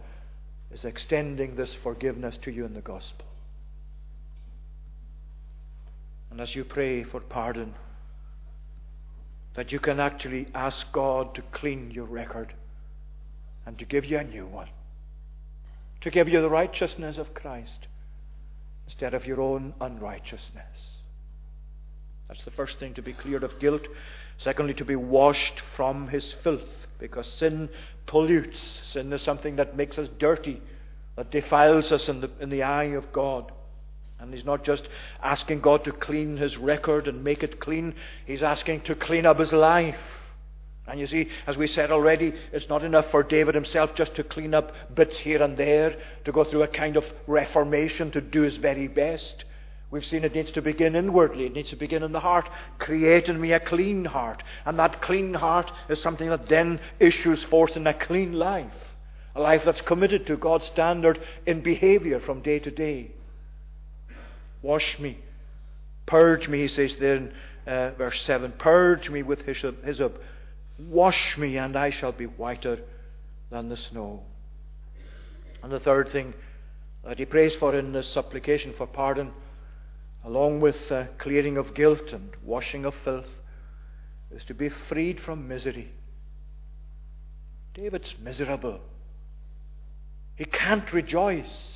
is 0.70 0.84
extending 0.84 1.56
this 1.56 1.74
forgiveness 1.74 2.36
to 2.38 2.50
you 2.50 2.64
in 2.64 2.74
the 2.74 2.80
gospel. 2.80 3.26
And 6.32 6.40
as 6.40 6.56
you 6.56 6.64
pray 6.64 7.04
for 7.04 7.20
pardon, 7.20 7.74
that 9.54 9.70
you 9.70 9.78
can 9.78 10.00
actually 10.00 10.46
ask 10.54 10.90
God 10.90 11.34
to 11.34 11.42
clean 11.52 11.90
your 11.90 12.06
record 12.06 12.54
and 13.66 13.78
to 13.78 13.84
give 13.84 14.06
you 14.06 14.16
a 14.16 14.24
new 14.24 14.46
one. 14.46 14.70
To 16.00 16.10
give 16.10 16.30
you 16.30 16.40
the 16.40 16.48
righteousness 16.48 17.18
of 17.18 17.34
Christ 17.34 17.86
instead 18.86 19.12
of 19.12 19.26
your 19.26 19.42
own 19.42 19.74
unrighteousness. 19.78 21.02
That's 22.28 22.44
the 22.46 22.50
first 22.50 22.78
thing 22.78 22.94
to 22.94 23.02
be 23.02 23.12
cleared 23.12 23.44
of 23.44 23.60
guilt. 23.60 23.86
Secondly, 24.38 24.72
to 24.72 24.86
be 24.86 24.96
washed 24.96 25.60
from 25.76 26.08
his 26.08 26.34
filth, 26.42 26.86
because 26.98 27.26
sin 27.26 27.68
pollutes. 28.06 28.80
Sin 28.84 29.12
is 29.12 29.20
something 29.20 29.56
that 29.56 29.76
makes 29.76 29.98
us 29.98 30.08
dirty, 30.18 30.62
that 31.16 31.30
defiles 31.30 31.92
us 31.92 32.08
in 32.08 32.22
the, 32.22 32.30
in 32.40 32.48
the 32.48 32.62
eye 32.62 32.94
of 32.94 33.12
God. 33.12 33.52
And 34.22 34.32
he's 34.32 34.44
not 34.44 34.62
just 34.62 34.86
asking 35.20 35.62
God 35.62 35.82
to 35.82 35.90
clean 35.90 36.36
his 36.36 36.56
record 36.56 37.08
and 37.08 37.24
make 37.24 37.42
it 37.42 37.58
clean, 37.58 37.96
he's 38.24 38.42
asking 38.42 38.82
to 38.82 38.94
clean 38.94 39.26
up 39.26 39.40
his 39.40 39.52
life. 39.52 39.98
And 40.86 41.00
you 41.00 41.08
see, 41.08 41.28
as 41.48 41.56
we 41.56 41.66
said 41.66 41.90
already, 41.90 42.32
it's 42.52 42.68
not 42.68 42.84
enough 42.84 43.10
for 43.10 43.24
David 43.24 43.56
himself 43.56 43.96
just 43.96 44.14
to 44.14 44.22
clean 44.22 44.54
up 44.54 44.72
bits 44.94 45.18
here 45.18 45.42
and 45.42 45.56
there, 45.56 45.96
to 46.24 46.30
go 46.30 46.44
through 46.44 46.62
a 46.62 46.68
kind 46.68 46.96
of 46.96 47.04
reformation, 47.26 48.12
to 48.12 48.20
do 48.20 48.42
his 48.42 48.58
very 48.58 48.86
best. 48.86 49.44
We've 49.90 50.04
seen 50.04 50.22
it 50.22 50.36
needs 50.36 50.52
to 50.52 50.62
begin 50.62 50.94
inwardly. 50.94 51.46
It 51.46 51.54
needs 51.54 51.70
to 51.70 51.76
begin 51.76 52.04
in 52.04 52.12
the 52.12 52.20
heart. 52.20 52.48
Create 52.78 53.28
in 53.28 53.40
me 53.40 53.52
a 53.52 53.58
clean 53.58 54.04
heart. 54.04 54.44
And 54.64 54.78
that 54.78 55.02
clean 55.02 55.34
heart 55.34 55.70
is 55.88 56.00
something 56.00 56.28
that 56.28 56.48
then 56.48 56.78
issues 57.00 57.42
forth 57.42 57.76
in 57.76 57.88
a 57.88 57.92
clean 57.92 58.34
life. 58.34 58.96
A 59.34 59.40
life 59.40 59.62
that's 59.64 59.80
committed 59.80 60.28
to 60.28 60.36
God's 60.36 60.66
standard 60.66 61.20
in 61.44 61.60
behavior 61.60 62.20
from 62.20 62.40
day 62.40 62.60
to 62.60 62.70
day. 62.70 63.10
Wash 64.62 64.98
me. 64.98 65.18
Purge 66.06 66.48
me, 66.48 66.60
he 66.62 66.68
says 66.68 66.96
there 66.96 67.16
in 67.16 67.32
uh, 67.66 67.90
verse 67.98 68.22
7. 68.22 68.52
Purge 68.58 69.10
me 69.10 69.22
with 69.22 69.42
hyssop, 69.42 69.84
hyssop 69.84 70.20
Wash 70.78 71.36
me, 71.36 71.58
and 71.58 71.76
I 71.76 71.90
shall 71.90 72.12
be 72.12 72.24
whiter 72.24 72.78
than 73.50 73.68
the 73.68 73.76
snow. 73.76 74.22
And 75.62 75.70
the 75.70 75.80
third 75.80 76.10
thing 76.10 76.34
that 77.04 77.18
he 77.18 77.24
prays 77.24 77.54
for 77.54 77.74
in 77.74 77.92
this 77.92 78.08
supplication 78.08 78.74
for 78.76 78.86
pardon, 78.86 79.32
along 80.24 80.60
with 80.60 80.90
uh, 80.90 81.06
clearing 81.18 81.56
of 81.56 81.74
guilt 81.74 82.12
and 82.12 82.30
washing 82.42 82.84
of 82.84 82.94
filth, 83.04 83.28
is 84.30 84.44
to 84.44 84.54
be 84.54 84.68
freed 84.68 85.20
from 85.20 85.46
misery. 85.46 85.92
David's 87.74 88.14
miserable. 88.22 88.80
He 90.36 90.44
can't 90.44 90.90
rejoice. 90.92 91.71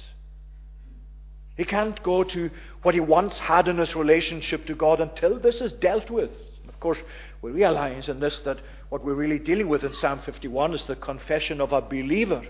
He 1.57 1.65
can't 1.65 2.03
go 2.03 2.23
to 2.23 2.51
what 2.83 2.95
he 2.95 3.01
once 3.01 3.39
had 3.39 3.69
in 3.69 3.79
his 3.79 3.97
relationship 3.97 4.67
to 4.67 4.75
God 4.75 5.01
until 5.01 5.39
this 5.39 5.61
is 5.61 5.73
dealt 5.73 6.11
with. 6.11 6.31
Of 6.69 6.79
course, 6.81 7.03
we 7.41 7.51
realize 7.51 8.09
in 8.09 8.21
this 8.21 8.41
that 8.41 8.59
what 8.91 9.05
we're 9.05 9.15
really 9.15 9.39
dealing 9.39 9.69
with 9.69 9.83
in 9.83 9.95
Psalm 9.95 10.21
51 10.21 10.75
is 10.75 10.87
the 10.87 10.97
confession 10.97 11.61
of 11.61 11.73
a 11.73 11.81
believer. 11.81 12.43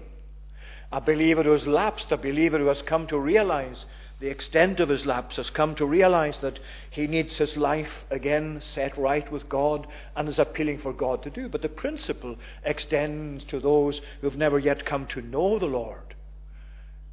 A 0.93 1.01
believer 1.01 1.43
who 1.43 1.53
has 1.53 1.67
lapsed, 1.67 2.11
a 2.13 2.17
believer 2.17 2.59
who 2.59 2.67
has 2.67 2.83
come 2.83 3.07
to 3.09 3.19
realize 3.19 3.87
the 4.19 4.29
extent 4.29 4.81
of 4.81 4.89
his 4.89 5.05
lapse, 5.05 5.37
has 5.37 5.51
come 5.51 5.75
to 5.75 5.87
realize 5.87 6.39
that 6.39 6.59
he 6.91 7.07
needs 7.07 7.37
his 7.37 7.57
life 7.57 8.05
again 8.11 8.61
set 8.63 8.97
right 8.97 9.31
with 9.31 9.49
God 9.49 9.87
and 10.17 10.29
is 10.29 10.39
appealing 10.39 10.79
for 10.79 10.93
God 10.93 11.23
to 11.23 11.31
do. 11.31 11.49
But 11.49 11.63
the 11.63 11.69
principle 11.69 12.37
extends 12.65 13.45
to 13.45 13.61
those 13.61 14.01
who've 14.21 14.37
never 14.37 14.59
yet 14.59 14.87
come 14.87 15.07
to 15.09 15.21
know 15.21 15.59
the 15.59 15.67
Lord, 15.67 16.15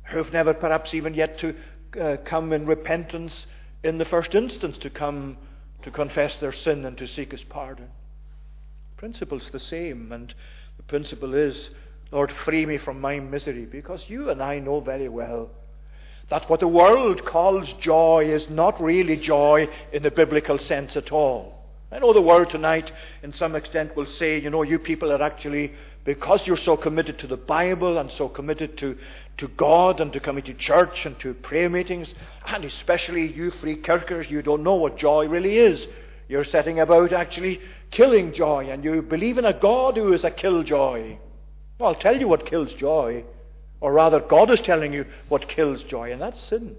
who've 0.06 0.32
never 0.32 0.54
perhaps 0.54 0.94
even 0.94 1.14
yet 1.14 1.38
to 1.40 1.56
uh, 2.00 2.18
come 2.26 2.54
in 2.54 2.66
repentance 2.66 3.46
in 3.84 3.98
the 3.98 4.06
first 4.06 4.34
instance, 4.34 4.78
to 4.80 4.90
come 4.90 5.38
to 5.82 5.92
confess 5.92 6.40
their 6.40 6.54
sin 6.54 6.86
and 6.86 6.98
to 6.98 7.08
seek 7.08 7.32
his 7.32 7.44
pardon. 7.44 7.88
The 8.96 8.98
principle's 8.98 9.50
the 9.52 9.60
same, 9.60 10.12
and 10.12 10.34
the 10.78 10.84
principle 10.84 11.34
is, 11.34 11.70
Lord, 12.12 12.32
free 12.46 12.66
me 12.66 12.78
from 12.78 13.02
my 13.02 13.20
misery, 13.20 13.66
because 13.66 14.10
you 14.10 14.30
and 14.30 14.42
I 14.42 14.60
know 14.60 14.80
very 14.80 15.10
well 15.10 15.50
that 16.30 16.50
what 16.50 16.62
the 16.62 16.68
world 16.68 17.26
calls 17.26 17.72
joy 17.74 18.24
is 18.26 18.50
not 18.50 18.82
really 18.82 19.18
joy 19.18 19.68
in 19.92 20.04
the 20.04 20.12
biblical 20.12 20.58
sense 20.58 20.96
at 20.96 21.12
all. 21.12 21.60
I 21.92 22.00
know 22.00 22.14
the 22.14 22.22
world 22.22 22.50
tonight, 22.50 22.92
in 23.22 23.34
some 23.34 23.56
extent, 23.56 23.96
will 23.96 24.08
say, 24.08 24.40
you 24.40 24.50
know, 24.50 24.64
you 24.64 24.80
people 24.80 25.12
are 25.12 25.22
actually, 25.22 25.74
because 26.06 26.48
you're 26.48 26.58
so 26.58 26.78
committed 26.78 27.20
to 27.20 27.28
the 27.28 27.38
Bible 27.38 27.98
and 27.98 28.10
so 28.10 28.30
committed 28.30 28.78
to, 28.80 28.98
to 29.38 29.48
God 29.48 30.00
and 30.00 30.14
to 30.14 30.20
coming 30.20 30.44
to 30.46 30.54
church 30.54 31.06
and 31.06 31.18
to 31.20 31.34
prayer 31.34 31.70
meetings, 31.70 32.14
and 32.46 32.64
especially 32.66 33.32
you 33.32 33.52
free 33.52 33.76
kirkers, 33.76 34.30
you 34.30 34.42
don't 34.42 34.64
know 34.64 34.76
what 34.76 34.98
joy 34.98 35.28
really 35.28 35.58
is. 35.58 35.88
You're 36.28 36.44
setting 36.44 36.80
about 36.80 37.14
actually 37.14 37.60
killing 37.92 38.34
joy, 38.34 38.70
and 38.70 38.84
you 38.84 39.02
believe 39.02 39.38
in 39.38 39.46
a 39.46 39.54
God 39.54 39.98
who 39.98 40.14
is 40.14 40.24
a 40.24 40.32
killjoy. 40.32 41.18
Well, 41.80 41.90
I'll 41.90 41.96
tell 41.96 42.18
you 42.18 42.28
what 42.28 42.46
kills 42.46 42.74
joy, 42.74 43.24
or 43.82 43.94
rather, 43.94 44.20
God 44.20 44.50
is 44.50 44.62
telling 44.62 44.94
you 44.94 45.06
what 45.30 45.50
kills 45.50 45.84
joy, 45.84 46.12
and 46.12 46.22
that's 46.22 46.42
sin. 46.42 46.76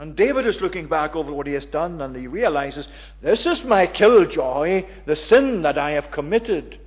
And 0.00 0.16
David 0.16 0.46
is 0.46 0.62
looking 0.62 0.86
back 0.86 1.14
over 1.14 1.30
what 1.30 1.46
he 1.46 1.52
has 1.52 1.66
done 1.66 2.00
and 2.00 2.16
he 2.16 2.26
realizes 2.26 2.88
this 3.20 3.44
is 3.44 3.64
my 3.64 3.86
killjoy. 3.86 4.86
The 5.04 5.14
sin 5.14 5.60
that 5.60 5.76
I 5.76 5.90
have 5.90 6.10
committed 6.10 6.78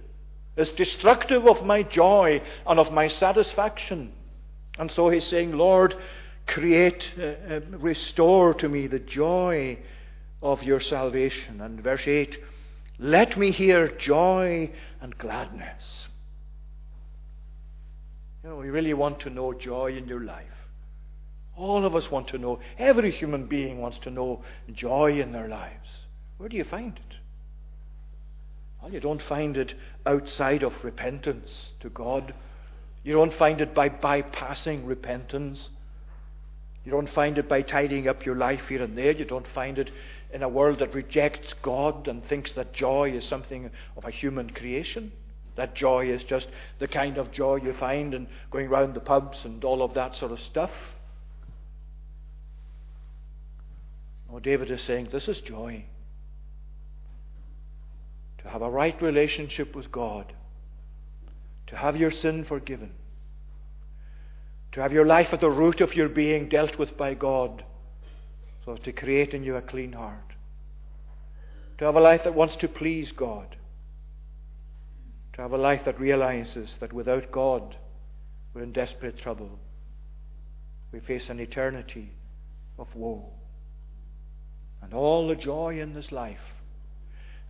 is 0.56 0.70
destructive 0.72 1.48
of 1.48 1.66
my 1.66 1.84
joy 1.84 2.42
and 2.68 2.80
of 2.80 2.92
my 2.92 3.08
satisfaction. 3.08 4.14
And 4.78 4.92
so 4.92 5.10
he's 5.10 5.26
saying, 5.26 5.54
Lord, 5.54 5.96
create, 6.48 7.04
uh, 7.18 7.56
uh, 7.56 7.60
restore 7.78 8.54
to 8.56 8.70
me 8.70 8.88
the 8.88 9.00
joy 9.00 9.80
of 10.42 10.62
your 10.64 10.80
salvation. 10.80 11.62
And 11.62 11.82
verse 11.82 12.04
8, 12.06 12.38
let 13.00 13.38
me 13.38 13.52
hear 13.52 13.88
joy 13.98 14.72
and 15.02 15.18
gladness. 15.18 16.08
You 18.44 18.50
know, 18.50 18.56
we 18.58 18.70
really 18.70 18.94
want 18.94 19.22
to 19.22 19.30
know 19.30 19.54
joy 19.54 19.96
in 19.96 20.08
your 20.08 20.22
life. 20.22 20.48
All 21.56 21.86
of 21.86 21.96
us 21.96 22.10
want 22.12 22.28
to 22.30 22.38
know, 22.38 22.60
every 22.78 23.12
human 23.12 23.46
being 23.46 23.80
wants 23.80 24.00
to 24.00 24.10
know 24.10 24.44
joy 24.74 25.20
in 25.20 25.32
their 25.32 25.48
lives. 25.48 25.88
Where 26.38 26.50
do 26.50 26.58
you 26.58 26.64
find 26.64 26.98
it? 26.98 27.18
Well, 28.84 28.92
you 28.92 29.00
don't 29.00 29.22
find 29.22 29.56
it 29.56 29.76
outside 30.06 30.62
of 30.62 30.84
repentance 30.84 31.72
to 31.80 31.90
God. 31.90 32.34
You 33.06 33.14
don't 33.14 33.34
find 33.34 33.62
it 33.62 33.74
by 33.74 33.88
bypassing 33.88 34.86
repentance. 34.86 35.70
You 36.84 36.92
don't 36.92 37.10
find 37.10 37.38
it 37.38 37.48
by 37.48 37.62
tidying 37.62 38.10
up 38.10 38.26
your 38.26 38.36
life 38.36 38.64
here 38.68 38.84
and 38.84 38.98
there. 38.98 39.12
You 39.12 39.24
don't 39.24 39.48
find 39.48 39.80
it 39.80 39.90
in 40.34 40.44
a 40.44 40.50
world 40.50 40.80
that 40.80 40.94
rejects 40.94 41.54
God 41.62 42.10
and 42.10 42.26
thinks 42.26 42.52
that 42.54 42.74
joy 42.74 43.12
is 43.12 43.24
something 43.24 43.72
of 43.96 44.04
a 44.04 44.12
human 44.12 44.50
creation. 44.50 45.14
That 45.56 45.76
joy 45.76 46.10
is 46.10 46.26
just 46.26 46.50
the 46.80 46.88
kind 46.90 47.18
of 47.18 47.32
joy 47.32 47.62
you 47.64 47.72
find 47.72 48.14
in 48.14 48.28
going 48.52 48.68
round 48.68 48.96
the 48.96 49.00
pubs 49.00 49.46
and 49.46 49.64
all 49.64 49.82
of 49.82 49.94
that 49.94 50.14
sort 50.18 50.34
of 50.34 50.42
stuff. 50.42 50.72
No, 54.30 54.42
David 54.42 54.70
is 54.72 54.82
saying 54.82 55.08
this 55.10 55.30
is 55.30 55.40
joy. 55.40 55.86
To 58.44 58.50
have 58.50 58.62
a 58.62 58.70
right 58.70 59.02
relationship 59.02 59.76
with 59.76 59.92
God, 59.92 60.34
to 61.68 61.76
have 61.76 61.96
your 61.96 62.12
sin 62.12 62.44
forgiven, 62.44 62.92
to 64.74 64.82
have 64.82 64.92
your 64.92 65.06
life 65.06 65.30
at 65.32 65.40
the 65.40 65.50
root 65.50 65.82
of 65.82 65.96
your 65.96 66.10
being 66.10 66.50
dealt 66.50 66.78
with 66.78 66.98
by 66.98 67.14
God, 67.14 67.64
so 68.66 68.74
as 68.74 68.80
to 68.82 68.92
create 68.92 69.34
in 69.34 69.44
you 69.44 69.56
a 69.56 69.62
clean 69.62 69.94
heart, 69.94 70.34
to 71.78 71.86
have 71.86 71.96
a 71.96 72.02
life 72.02 72.24
that 72.26 72.36
wants 72.36 72.56
to 72.58 72.68
please 72.68 73.12
God 73.12 73.56
to 75.34 75.42
have 75.42 75.52
a 75.52 75.58
life 75.58 75.84
that 75.86 76.00
realizes 76.00 76.70
that 76.80 76.94
without 76.94 77.32
God, 77.32 77.76
we're 78.54 78.64
in 78.64 78.72
desperate 78.72 79.18
trouble. 79.18 79.50
We 80.92 81.00
face 81.00 81.30
an 81.30 81.40
eternity 81.40 82.12
of 82.78 82.88
woe. 82.96 83.32
And 84.82 84.94
all 84.94 85.28
the 85.28 85.36
joy 85.36 85.80
in 85.80 85.94
this 85.94 86.12
life, 86.12 86.53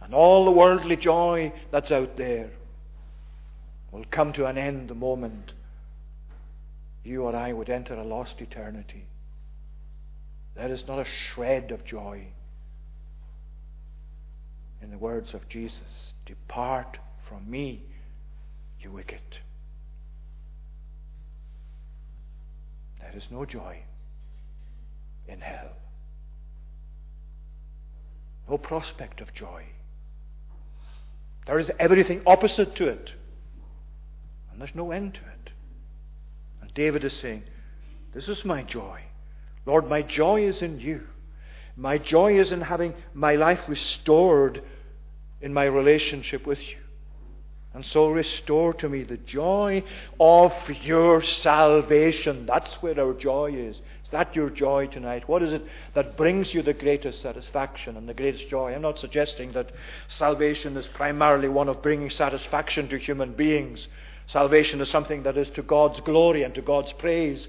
and 0.04 0.14
all 0.14 0.46
the 0.46 0.52
worldly 0.52 0.98
joy 0.98 1.54
that's 1.72 1.92
out 1.92 2.18
there, 2.18 2.50
will 3.92 4.06
come 4.12 4.34
to 4.34 4.46
an 4.46 4.58
end 4.58 4.90
the 4.90 4.96
moment 4.96 5.54
you 7.04 7.24
or 7.24 7.36
I 7.36 7.54
would 7.54 7.70
enter 7.70 7.94
a 7.94 8.04
lost 8.04 8.42
eternity. 8.42 9.06
There 10.56 10.72
is 10.72 10.88
not 10.88 11.00
a 11.00 11.06
shred 11.06 11.72
of 11.72 11.84
joy 11.86 12.28
in 14.82 14.92
the 14.92 14.98
words 14.98 15.34
of 15.34 15.48
Jesus 15.48 16.14
Depart 16.26 16.98
from 17.28 17.50
me, 17.50 17.84
you 18.80 18.92
wicked. 18.92 19.22
There 23.00 23.14
is 23.16 23.28
no 23.30 23.46
joy 23.46 23.80
in 25.28 25.40
hell. 25.42 25.72
No 28.50 28.58
prospect 28.58 29.22
of 29.22 29.34
joy. 29.34 29.64
There 31.46 31.60
is 31.60 31.70
everything 31.80 32.22
opposite 32.26 32.76
to 32.76 32.88
it. 32.88 33.12
And 34.52 34.62
there's 34.62 34.76
no 34.76 34.92
end 34.92 35.16
to 35.16 35.20
it. 35.20 35.52
And 36.62 36.74
David 36.74 37.04
is 37.04 37.14
saying, 37.14 37.44
This 38.14 38.30
is 38.30 38.46
my 38.46 38.64
joy. 38.64 39.02
Lord, 39.66 39.90
my 39.90 40.02
joy 40.02 40.44
is 40.44 40.62
in 40.62 40.80
you. 40.80 41.02
My 41.76 41.98
joy 41.98 42.40
is 42.40 42.52
in 42.52 42.62
having 42.62 42.94
my 43.14 43.36
life 43.36 43.62
restored 43.68 44.62
in 45.42 45.54
my 45.54 45.66
relationship 45.66 46.46
with 46.46 46.62
you. 46.62 46.78
And 47.74 47.84
so 47.84 48.10
restore 48.10 48.74
to 48.76 48.90
me 48.90 49.04
the 49.04 49.18
joy 49.18 49.84
of 50.20 50.54
your 50.84 51.24
salvation. 51.24 52.46
That's 52.46 52.76
where 52.84 53.00
our 53.00 53.14
joy 53.14 53.54
is. 53.56 53.82
That 54.14 54.36
your 54.36 54.50
joy 54.50 54.88
tonight? 54.88 55.28
What 55.28 55.44
is 55.44 55.54
it 55.54 55.64
that 55.94 56.16
brings 56.16 56.54
you 56.54 56.62
the 56.62 56.74
greatest 56.74 57.22
satisfaction 57.22 57.98
and 57.98 58.08
the 58.08 58.14
greatest 58.14 58.48
joy? 58.48 58.74
I'm 58.74 58.82
not 58.82 58.98
suggesting 58.98 59.52
that 59.52 59.72
salvation 60.08 60.78
is 60.78 60.88
primarily 60.88 61.50
one 61.50 61.68
of 61.68 61.82
bringing 61.82 62.10
satisfaction 62.10 62.88
to 62.90 62.98
human 62.98 63.34
beings. 63.34 63.88
Salvation 64.28 64.80
is 64.80 64.90
something 64.90 65.24
that 65.24 65.38
is 65.38 65.50
to 65.52 65.62
God's 65.62 66.00
glory 66.00 66.44
and 66.44 66.56
to 66.56 66.62
God's 66.62 66.94
praise. 66.94 67.48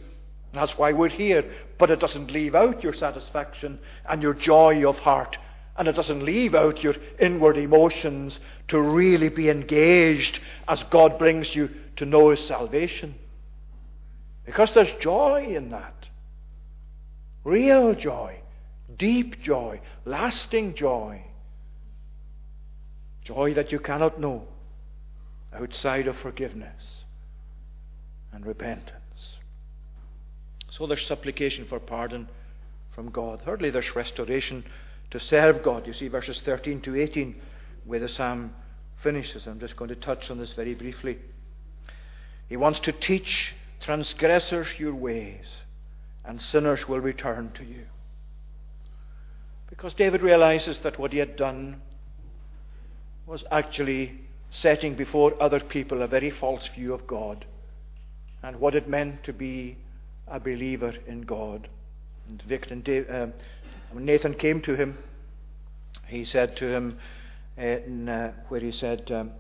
That's 0.53 0.77
why 0.77 0.93
we're 0.93 1.09
here. 1.09 1.45
But 1.79 1.91
it 1.91 2.01
doesn't 2.01 2.33
leave 2.33 2.55
out 2.55 2.83
your 2.83 2.95
satisfaction 2.95 3.79
and 4.09 4.21
your 4.21 4.35
joy 4.35 4.89
of 4.89 4.99
heart 4.99 5.39
and 5.77 5.89
it 5.89 5.97
doesn't 5.97 6.25
leave 6.25 6.55
out 6.55 6.83
your 6.83 6.95
inward 7.19 7.59
emotions 7.59 8.39
to 8.69 8.81
really 8.81 9.29
be 9.29 9.51
engaged 9.51 10.39
as 10.69 10.83
God 10.85 11.19
brings 11.19 11.55
you 11.55 11.71
to 11.97 12.07
know 12.07 12.31
His 12.31 12.47
salvation. 12.47 13.15
Because 14.47 14.73
there's 14.73 14.93
joy 15.01 15.47
in 15.57 15.71
that. 15.71 15.94
Real 17.45 17.95
joy, 17.95 18.41
deep 18.97 19.41
joy, 19.43 19.81
lasting 20.05 20.75
joy. 20.75 21.23
Joy 23.23 23.55
that 23.55 23.73
you 23.73 23.79
cannot 23.79 24.21
know 24.21 24.47
outside 25.53 26.09
of 26.09 26.17
forgiveness 26.19 27.05
and 28.33 28.45
repentance. 28.45 29.39
So 30.71 30.87
there's 30.87 31.07
supplication 31.07 31.67
for 31.67 31.79
pardon 31.79 32.29
from 32.95 33.11
God. 33.11 33.43
Thirdly, 33.45 33.71
there's 33.71 33.95
restoration 33.95 34.65
to 35.11 35.21
serve 35.21 35.63
God. 35.63 35.87
You 35.87 35.93
see 35.93 36.09
verses 36.09 36.41
13 36.43 36.81
to 36.83 36.97
18 36.97 37.41
where 37.85 38.01
the 38.01 38.09
psalm 38.09 38.53
finishes. 39.03 39.47
I'm 39.47 39.61
just 39.61 39.77
going 39.77 39.91
to 39.91 39.97
touch 39.97 40.31
on 40.31 40.39
this 40.39 40.53
very 40.53 40.75
briefly. 40.75 41.19
He 42.49 42.57
wants 42.57 42.81
to 42.81 42.93
teach 42.93 43.55
transgressors 43.81 44.69
your 44.79 44.95
ways, 44.95 45.45
and 46.25 46.41
sinners 46.41 46.89
will 46.89 47.01
return 47.01 47.51
to 47.55 47.65
you. 47.65 47.85
Because 49.69 49.95
David 49.95 50.23
realizes 50.23 50.79
that 50.81 50.99
what 50.99 51.13
he 51.13 51.19
had 51.19 51.37
done 51.37 51.81
was 53.27 53.45
actually 53.51 54.21
setting 54.51 54.95
before 54.95 55.41
other 55.43 55.61
people 55.61 56.03
a 56.03 56.07
very 56.07 56.31
false 56.31 56.69
view 56.69 56.95
of 56.95 57.07
God 57.07 57.45
and 58.43 58.61
what 58.61 58.75
it 58.75 58.89
meant 58.89 59.25
to 59.25 59.33
be 59.33 59.77
a 60.29 60.39
believer 60.39 60.95
in 61.07 61.23
God. 61.23 61.69
And 62.29 62.89
uh, 62.89 63.27
when 63.93 64.05
Nathan 64.05 64.35
came 64.35 64.61
to 64.63 64.75
him, 64.75 64.97
he 66.07 66.25
said 66.25 66.57
to 66.59 66.69
him, 66.69 66.99
uh, 67.59 67.63
in, 67.63 68.09
uh, 68.09 68.33
where 68.49 68.61
he 68.61 68.73
said, 68.73 69.11
um, 69.11 69.33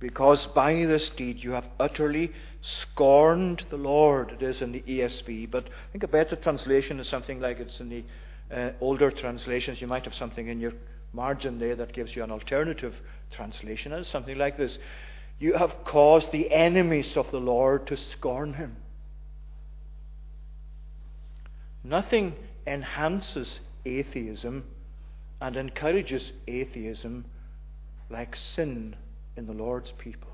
Because 0.00 0.46
by 0.54 0.74
this 0.74 1.10
deed 1.10 1.42
you 1.42 1.52
have 1.52 1.66
utterly 1.78 2.32
scorned 2.62 3.66
the 3.70 3.76
Lord. 3.76 4.30
It 4.30 4.42
is 4.42 4.62
in 4.62 4.72
the 4.72 4.82
ESV, 4.82 5.50
but 5.50 5.66
I 5.66 5.92
think 5.92 6.04
a 6.04 6.08
better 6.08 6.36
translation 6.36 7.00
is 7.00 7.08
something 7.08 7.40
like 7.40 7.58
it's 7.58 7.80
in 7.80 7.88
the 7.88 8.04
uh, 8.54 8.72
older 8.80 9.10
translations. 9.10 9.80
You 9.80 9.88
might 9.88 10.04
have 10.04 10.14
something 10.14 10.48
in 10.48 10.60
your 10.60 10.72
margin 11.12 11.58
there 11.58 11.76
that 11.76 11.92
gives 11.92 12.14
you 12.14 12.22
an 12.22 12.30
alternative 12.30 12.94
translation. 13.30 13.92
It's 13.92 14.08
something 14.08 14.38
like 14.38 14.56
this 14.56 14.78
You 15.38 15.54
have 15.54 15.84
caused 15.84 16.30
the 16.32 16.52
enemies 16.52 17.16
of 17.16 17.30
the 17.30 17.40
Lord 17.40 17.86
to 17.88 17.96
scorn 17.96 18.54
him. 18.54 18.76
Nothing 21.84 22.34
enhances 22.66 23.58
atheism 23.84 24.64
and 25.40 25.56
encourages 25.56 26.30
atheism 26.46 27.24
like 28.08 28.36
sin 28.36 28.94
in 29.36 29.46
the 29.46 29.52
Lord's 29.52 29.92
people. 29.98 30.31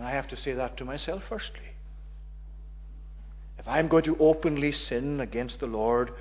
And 0.00 0.08
I 0.08 0.12
have 0.12 0.28
to 0.28 0.36
say 0.36 0.54
that 0.54 0.78
to 0.78 0.86
myself 0.86 1.24
firstly. 1.28 1.74
If 3.58 3.68
I'm 3.68 3.86
going 3.86 4.04
to 4.04 4.16
openly 4.18 4.72
sin 4.72 5.20
against 5.20 5.60
the 5.60 5.66
Lord, 5.66 6.12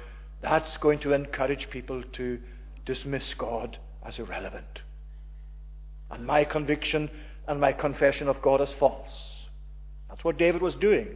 that's 0.42 0.76
going 0.80 1.00
to 1.00 1.14
encourage 1.14 1.70
people 1.70 2.04
to 2.04 2.42
dismiss 2.86 3.34
God 3.36 3.78
as 4.06 4.20
irrelevant. 4.20 4.82
And 6.12 6.28
my 6.28 6.44
conviction 6.44 7.10
and 7.48 7.62
my 7.62 7.72
confession 7.72 8.28
of 8.28 8.42
God 8.42 8.60
as 8.60 8.74
false. 8.74 9.48
That's 10.10 10.26
what 10.26 10.38
David 10.38 10.62
was 10.62 10.76
doing. 10.76 11.16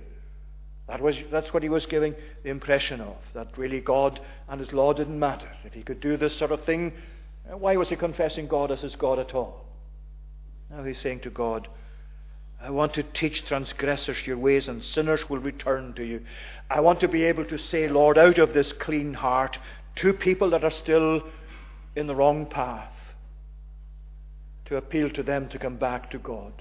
That 0.88 1.02
was, 1.02 1.18
that's 1.30 1.54
what 1.54 1.64
he 1.64 1.70
was 1.70 1.86
giving 1.86 2.16
the 2.44 2.50
impression 2.50 3.02
of, 3.02 3.18
that 3.34 3.58
really 3.58 3.82
God 3.82 4.22
and 4.48 4.62
his 4.62 4.72
law 4.72 4.94
didn't 4.94 5.20
matter. 5.20 5.50
If 5.66 5.74
he 5.74 5.84
could 5.84 6.00
do 6.00 6.16
this 6.16 6.38
sort 6.38 6.54
of 6.54 6.64
thing, 6.64 6.94
why 7.46 7.76
was 7.76 7.90
he 7.90 7.98
confessing 7.98 8.48
God 8.48 8.72
as 8.72 8.80
his 8.80 8.96
God 8.96 9.20
at 9.20 9.36
all? 9.36 9.66
Now 10.70 10.86
he's 10.86 11.02
saying 11.02 11.20
to 11.22 11.30
God, 11.30 11.68
I 12.64 12.70
want 12.70 12.94
to 12.94 13.04
teach 13.04 13.46
transgressors 13.46 14.26
your 14.26 14.38
ways, 14.38 14.70
and 14.70 14.82
sinners 14.82 15.30
will 15.30 15.40
return 15.40 15.94
to 15.96 16.06
you. 16.06 16.22
I 16.70 16.80
want 16.80 17.02
to 17.02 17.10
be 17.10 17.24
able 17.24 17.44
to 17.46 17.58
say, 17.58 17.90
Lord, 17.90 18.18
out 18.18 18.38
of 18.38 18.54
this 18.54 18.72
clean 18.72 19.14
heart, 19.14 19.58
to 19.98 20.14
people 20.14 20.50
that 20.52 20.64
are 20.64 20.72
still 20.72 21.24
in 21.96 22.08
the 22.08 22.16
wrong 22.16 22.46
path, 22.46 22.96
to 24.66 24.78
appeal 24.78 25.10
to 25.10 25.24
them 25.24 25.50
to 25.50 25.60
come 25.60 25.76
back 25.76 26.10
to 26.12 26.18
God. 26.18 26.54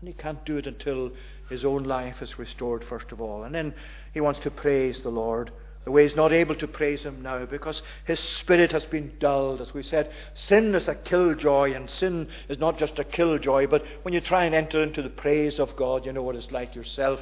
And 0.00 0.08
he 0.08 0.12
can't 0.12 0.44
do 0.44 0.58
it 0.58 0.66
until 0.66 1.12
his 1.48 1.64
own 1.64 1.84
life 1.84 2.20
is 2.20 2.38
restored, 2.38 2.84
first 2.84 3.10
of 3.10 3.22
all. 3.22 3.44
And 3.44 3.54
then 3.54 3.74
he 4.12 4.20
wants 4.20 4.40
to 4.40 4.50
praise 4.50 5.00
the 5.02 5.08
Lord 5.08 5.50
the 5.84 5.90
way 5.90 6.06
he's 6.06 6.16
not 6.16 6.32
able 6.32 6.54
to 6.56 6.66
praise 6.66 7.02
him 7.02 7.22
now 7.22 7.44
because 7.44 7.82
his 8.04 8.18
spirit 8.18 8.72
has 8.72 8.86
been 8.86 9.12
dulled. 9.18 9.60
As 9.60 9.74
we 9.74 9.82
said, 9.82 10.10
sin 10.34 10.74
is 10.74 10.88
a 10.88 10.94
killjoy, 10.94 11.74
and 11.74 11.90
sin 11.90 12.28
is 12.48 12.58
not 12.58 12.78
just 12.78 12.98
a 12.98 13.04
killjoy, 13.04 13.66
but 13.66 13.84
when 14.02 14.14
you 14.14 14.20
try 14.20 14.44
and 14.44 14.54
enter 14.54 14.82
into 14.82 15.02
the 15.02 15.10
praise 15.10 15.60
of 15.60 15.76
God, 15.76 16.06
you 16.06 16.12
know 16.12 16.22
what 16.22 16.36
it's 16.36 16.50
like 16.50 16.74
yourself. 16.74 17.20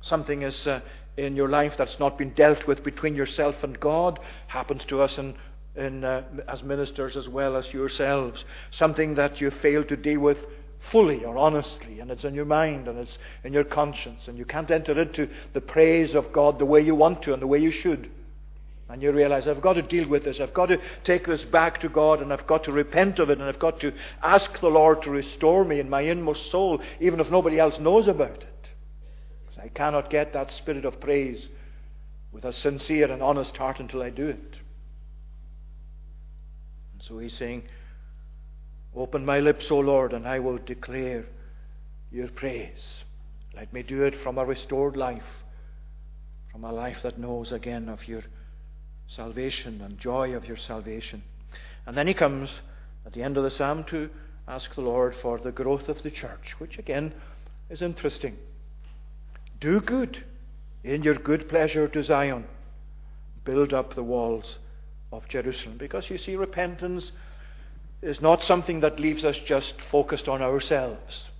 Something 0.00 0.42
is 0.42 0.66
uh, 0.66 0.80
in 1.16 1.36
your 1.36 1.48
life 1.48 1.74
that's 1.76 1.98
not 1.98 2.18
been 2.18 2.34
dealt 2.34 2.66
with 2.66 2.84
between 2.84 3.14
yourself 3.14 3.62
and 3.62 3.78
God 3.78 4.18
happens 4.48 4.84
to 4.86 5.00
us 5.00 5.18
in, 5.18 5.34
in, 5.76 6.04
uh, 6.04 6.22
as 6.48 6.62
ministers 6.62 7.16
as 7.16 7.28
well 7.28 7.56
as 7.56 7.72
yourselves. 7.72 8.44
Something 8.70 9.14
that 9.14 9.40
you 9.40 9.50
fail 9.50 9.84
to 9.84 9.96
deal 9.96 10.20
with 10.20 10.38
fully 10.90 11.24
or 11.24 11.36
honestly, 11.36 12.00
and 12.00 12.10
it's 12.10 12.24
in 12.24 12.34
your 12.34 12.44
mind 12.44 12.88
and 12.88 12.98
it's 12.98 13.18
in 13.42 13.52
your 13.52 13.64
conscience, 13.64 14.28
and 14.28 14.38
you 14.38 14.44
can't 14.44 14.70
enter 14.70 15.00
into 15.00 15.28
the 15.52 15.60
praise 15.60 16.14
of 16.14 16.32
God 16.32 16.58
the 16.58 16.64
way 16.64 16.80
you 16.80 16.94
want 16.94 17.22
to 17.22 17.32
and 17.32 17.42
the 17.42 17.46
way 17.46 17.58
you 17.58 17.70
should. 17.70 18.10
And 18.88 19.02
you 19.02 19.12
realize, 19.12 19.48
I've 19.48 19.62
got 19.62 19.72
to 19.74 19.82
deal 19.82 20.08
with 20.08 20.24
this. 20.24 20.40
I've 20.40 20.52
got 20.52 20.66
to 20.66 20.78
take 21.04 21.26
this 21.26 21.42
back 21.42 21.80
to 21.80 21.88
God, 21.88 22.20
and 22.20 22.32
I've 22.32 22.46
got 22.46 22.64
to 22.64 22.72
repent 22.72 23.18
of 23.18 23.30
it, 23.30 23.38
and 23.38 23.48
I've 23.48 23.58
got 23.58 23.80
to 23.80 23.94
ask 24.22 24.60
the 24.60 24.68
Lord 24.68 25.02
to 25.02 25.10
restore 25.10 25.64
me 25.64 25.80
in 25.80 25.88
my 25.88 26.02
inmost 26.02 26.50
soul, 26.50 26.80
even 27.00 27.18
if 27.18 27.30
nobody 27.30 27.58
else 27.58 27.78
knows 27.78 28.08
about 28.08 28.42
it. 28.42 28.68
Because 29.46 29.64
I 29.64 29.68
cannot 29.68 30.10
get 30.10 30.34
that 30.34 30.52
spirit 30.52 30.84
of 30.84 31.00
praise 31.00 31.48
with 32.30 32.44
a 32.44 32.52
sincere 32.52 33.10
and 33.10 33.22
honest 33.22 33.56
heart 33.56 33.80
until 33.80 34.02
I 34.02 34.10
do 34.10 34.26
it. 34.26 34.58
And 36.92 37.02
so 37.02 37.18
he's 37.18 37.36
saying, 37.36 37.62
Open 38.96 39.24
my 39.24 39.40
lips, 39.40 39.70
O 39.70 39.78
Lord, 39.78 40.12
and 40.12 40.26
I 40.26 40.38
will 40.38 40.58
declare 40.58 41.26
your 42.12 42.28
praise. 42.28 43.04
Let 43.54 43.72
me 43.72 43.82
do 43.82 44.04
it 44.04 44.16
from 44.22 44.38
a 44.38 44.44
restored 44.44 44.96
life, 44.96 45.44
from 46.52 46.64
a 46.64 46.72
life 46.72 46.98
that 47.02 47.18
knows 47.18 47.50
again 47.50 47.88
of 47.88 48.06
your 48.06 48.22
salvation 49.08 49.80
and 49.80 49.98
joy 49.98 50.34
of 50.34 50.46
your 50.46 50.56
salvation. 50.56 51.22
And 51.86 51.96
then 51.96 52.06
he 52.06 52.14
comes 52.14 52.50
at 53.04 53.12
the 53.12 53.22
end 53.22 53.36
of 53.36 53.44
the 53.44 53.50
psalm 53.50 53.84
to 53.84 54.10
ask 54.46 54.74
the 54.74 54.80
Lord 54.80 55.16
for 55.16 55.38
the 55.38 55.52
growth 55.52 55.88
of 55.88 56.02
the 56.02 56.10
church, 56.10 56.54
which 56.58 56.78
again 56.78 57.14
is 57.70 57.82
interesting. 57.82 58.36
Do 59.60 59.80
good 59.80 60.24
in 60.84 61.02
your 61.02 61.14
good 61.14 61.48
pleasure 61.48 61.88
to 61.88 62.04
Zion. 62.04 62.44
Build 63.44 63.74
up 63.74 63.94
the 63.94 64.02
walls 64.02 64.58
of 65.12 65.28
Jerusalem. 65.28 65.78
Because 65.78 66.10
you 66.10 66.18
see, 66.18 66.36
repentance 66.36 67.12
is 68.04 68.20
not 68.20 68.44
something 68.44 68.80
that 68.80 69.00
leaves 69.00 69.24
us 69.24 69.36
just 69.46 69.74
focused 69.90 70.28
on 70.28 70.42
ourselves. 70.42 71.30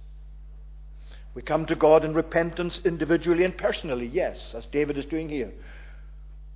We 1.34 1.42
come 1.42 1.66
to 1.66 1.74
God 1.74 2.04
in 2.04 2.14
repentance 2.14 2.80
individually 2.84 3.44
and 3.44 3.56
personally, 3.56 4.06
yes, 4.06 4.54
as 4.56 4.64
David 4.66 4.96
is 4.96 5.04
doing 5.04 5.28
here. 5.28 5.52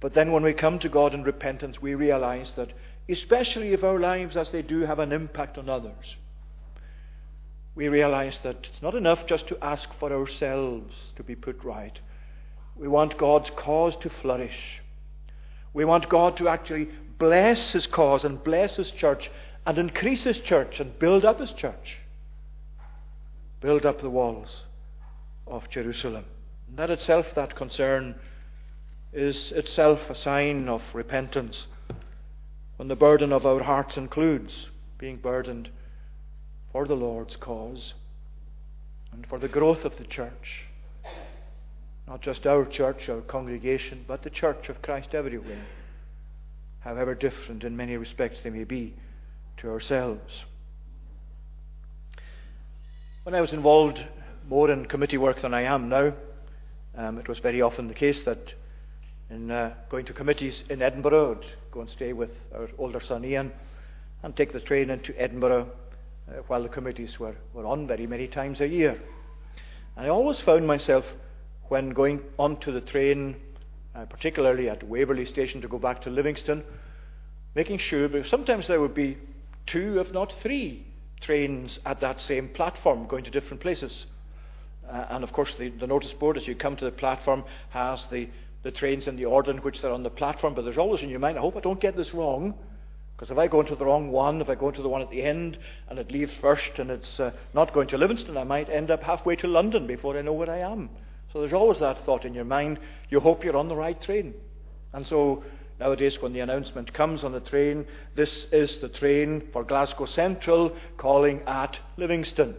But 0.00 0.14
then 0.14 0.32
when 0.32 0.42
we 0.42 0.54
come 0.54 0.78
to 0.78 0.88
God 0.88 1.12
in 1.12 1.24
repentance, 1.24 1.82
we 1.82 1.94
realize 1.94 2.52
that, 2.56 2.72
especially 3.09 3.72
if 3.72 3.84
our 3.84 3.98
lives, 3.98 4.36
as 4.36 4.50
they 4.50 4.62
do, 4.62 4.80
have 4.80 4.98
an 4.98 5.12
impact 5.12 5.59
on 5.59 5.68
others, 5.68 6.16
we 7.74 7.88
realize 7.88 8.38
that 8.44 8.56
it's 8.56 8.82
not 8.82 8.94
enough 8.94 9.26
just 9.26 9.46
to 9.48 9.62
ask 9.62 9.92
for 9.98 10.12
ourselves 10.12 10.94
to 11.16 11.22
be 11.22 11.34
put 11.34 11.62
right. 11.64 12.00
We 12.76 12.88
want 12.88 13.18
God's 13.18 13.50
cause 13.50 13.94
to 13.96 14.09
flourish. 14.09 14.80
We 15.74 15.84
want 15.84 16.09
God 16.09 16.36
to 16.38 16.48
actually 16.48 16.88
bless 17.18 17.72
His 17.72 17.86
cause 17.86 18.24
and 18.24 18.42
bless 18.42 18.76
His 18.76 18.90
church 18.92 19.30
and 19.68 19.76
increase 19.76 20.24
his 20.24 20.40
church 20.40 20.80
and 20.80 20.98
build 20.98 21.26
up 21.26 21.38
his 21.38 21.52
church. 21.52 21.98
Build 23.60 23.84
up 23.84 24.00
the 24.00 24.08
walls 24.08 24.64
of 25.46 25.68
Jerusalem. 25.68 26.24
And 26.66 26.78
that 26.78 26.88
itself, 26.88 27.26
that 27.34 27.54
concern, 27.54 28.14
is 29.12 29.52
itself 29.52 30.00
a 30.08 30.14
sign 30.14 30.70
of 30.70 30.80
repentance. 30.94 31.66
When 32.76 32.88
the 32.88 32.96
burden 32.96 33.30
of 33.30 33.44
our 33.44 33.62
hearts 33.62 33.98
includes 33.98 34.68
being 34.96 35.18
burdened 35.18 35.68
for 36.72 36.86
the 36.86 36.96
Lord's 36.96 37.36
cause 37.36 37.92
and 39.12 39.26
for 39.26 39.38
the 39.38 39.48
growth 39.48 39.84
of 39.84 39.98
the 39.98 40.04
church. 40.04 40.64
Not 42.06 42.22
just 42.22 42.46
our 42.46 42.64
church, 42.64 43.10
our 43.10 43.20
congregation, 43.20 44.06
but 44.08 44.22
the 44.22 44.30
church 44.30 44.70
of 44.70 44.80
Christ 44.80 45.14
everywhere, 45.14 45.66
however 46.80 47.14
different 47.14 47.64
in 47.64 47.76
many 47.76 47.98
respects 47.98 48.40
they 48.42 48.48
may 48.48 48.64
be 48.64 48.94
to 49.59 49.70
ourselves. 49.70 50.44
When 53.24 53.34
I 53.34 53.40
was 53.40 53.52
involved 53.52 54.04
more 54.48 54.70
in 54.70 54.86
committee 54.86 55.18
work 55.18 55.42
than 55.42 55.52
I 55.52 55.62
am 55.62 55.88
now, 55.88 56.14
um, 56.96 57.18
it 57.18 57.28
was 57.28 57.38
very 57.38 57.61
often 57.61 57.88
the 57.88 57.94
case 57.94 58.24
that 58.24 58.54
in 59.30 59.50
uh, 59.50 59.74
going 59.90 60.06
to 60.06 60.12
committees 60.12 60.64
in 60.70 60.80
Edinburgh, 60.80 61.38
I'd 61.40 61.70
go 61.70 61.80
and 61.82 61.90
stay 61.90 62.12
with 62.12 62.32
our 62.54 62.68
older 62.78 63.00
son 63.00 63.24
Ian 63.24 63.52
and 64.22 64.34
take 64.34 64.52
the 64.52 64.61
train 64.61 64.90
into 64.90 65.14
Edinburgh 65.20 65.68
uh, 66.28 66.32
while 66.46 66.62
the 66.62 66.68
committees 66.68 67.20
were, 67.20 67.36
were 67.52 67.66
on 67.66 67.86
very 67.86 68.06
many 68.06 68.26
times 68.26 68.61
a 68.61 68.66
year. 68.66 68.98
And 69.96 70.06
I 70.06 70.09
always 70.09 70.40
found 70.40 70.66
myself, 70.66 71.04
when 71.68 71.90
going 71.90 72.20
onto 72.38 72.72
the 72.72 72.80
train, 72.80 73.36
uh, 73.94 74.06
particularly 74.06 74.70
at 74.70 74.82
Waverley 74.82 75.26
Station 75.26 75.61
to 75.61 75.68
go 75.68 75.78
back 75.78 76.00
to 76.02 76.11
Livingston, 76.11 76.64
making 77.54 77.78
sure, 77.78 78.09
because 78.09 78.30
sometimes 78.30 78.66
there 78.66 78.80
would 78.80 78.94
be 78.94 79.18
two, 79.72 80.00
if 80.00 80.12
not 80.12 80.32
three, 80.42 80.86
trains 81.20 81.78
at 81.84 82.00
that 82.00 82.20
same 82.20 82.48
platform 82.48 83.06
going 83.06 83.24
to 83.24 83.30
different 83.30 83.60
places. 83.60 84.06
Uh, 84.88 85.06
and 85.10 85.24
of 85.24 85.32
course, 85.32 85.54
the, 85.58 85.68
the, 85.70 85.86
notice 85.86 86.12
board 86.12 86.36
as 86.36 86.46
you 86.46 86.54
come 86.54 86.76
to 86.76 86.84
the 86.84 86.90
platform 86.90 87.44
has 87.70 88.06
the, 88.10 88.28
the 88.62 88.70
trains 88.70 89.06
in 89.06 89.16
the 89.16 89.24
order 89.24 89.50
in 89.50 89.58
which 89.58 89.82
they're 89.82 89.92
on 89.92 90.02
the 90.02 90.10
platform. 90.10 90.54
But 90.54 90.62
there's 90.62 90.78
always 90.78 91.02
in 91.02 91.10
your 91.10 91.18
mind, 91.18 91.36
I 91.36 91.42
hope 91.42 91.56
I 91.56 91.60
don't 91.60 91.80
get 91.80 91.96
this 91.96 92.14
wrong. 92.14 92.54
Because 93.14 93.32
if 93.32 93.38
I 93.38 93.48
go 93.48 93.60
into 93.60 93.74
the 93.74 93.84
wrong 93.84 94.12
one, 94.12 94.40
if 94.40 94.48
I 94.48 94.54
go 94.54 94.68
into 94.68 94.80
the 94.80 94.88
one 94.88 95.02
at 95.02 95.10
the 95.10 95.22
end 95.22 95.58
and 95.88 95.98
it 95.98 96.12
leaves 96.12 96.32
first 96.40 96.78
and 96.78 96.88
it's 96.88 97.18
uh, 97.18 97.32
not 97.52 97.74
going 97.74 97.88
to 97.88 97.98
Livingston, 97.98 98.36
I 98.36 98.44
might 98.44 98.70
end 98.70 98.92
up 98.92 99.02
halfway 99.02 99.34
to 99.36 99.48
London 99.48 99.88
before 99.88 100.16
I 100.16 100.22
know 100.22 100.32
where 100.32 100.48
I 100.48 100.58
am. 100.58 100.88
So 101.32 101.40
there's 101.40 101.52
always 101.52 101.80
that 101.80 102.04
thought 102.04 102.24
in 102.24 102.32
your 102.32 102.44
mind. 102.44 102.78
You 103.10 103.18
hope 103.18 103.44
you're 103.44 103.56
on 103.56 103.68
the 103.68 103.76
right 103.76 104.00
train. 104.00 104.34
And 104.92 105.04
so 105.04 105.42
Nowadays, 105.81 106.20
when 106.20 106.33
the 106.33 106.41
announcement 106.41 106.93
comes 106.93 107.22
on 107.22 107.33
the 107.33 107.41
train, 107.41 107.87
this 108.16 108.47
is 108.51 108.81
the 108.81 108.89
train 108.89 109.49
for 109.53 109.62
Glasgow 109.62 110.07
Central 110.07 110.74
calling 110.97 111.41
at 111.47 111.79
Livingston. 111.97 112.57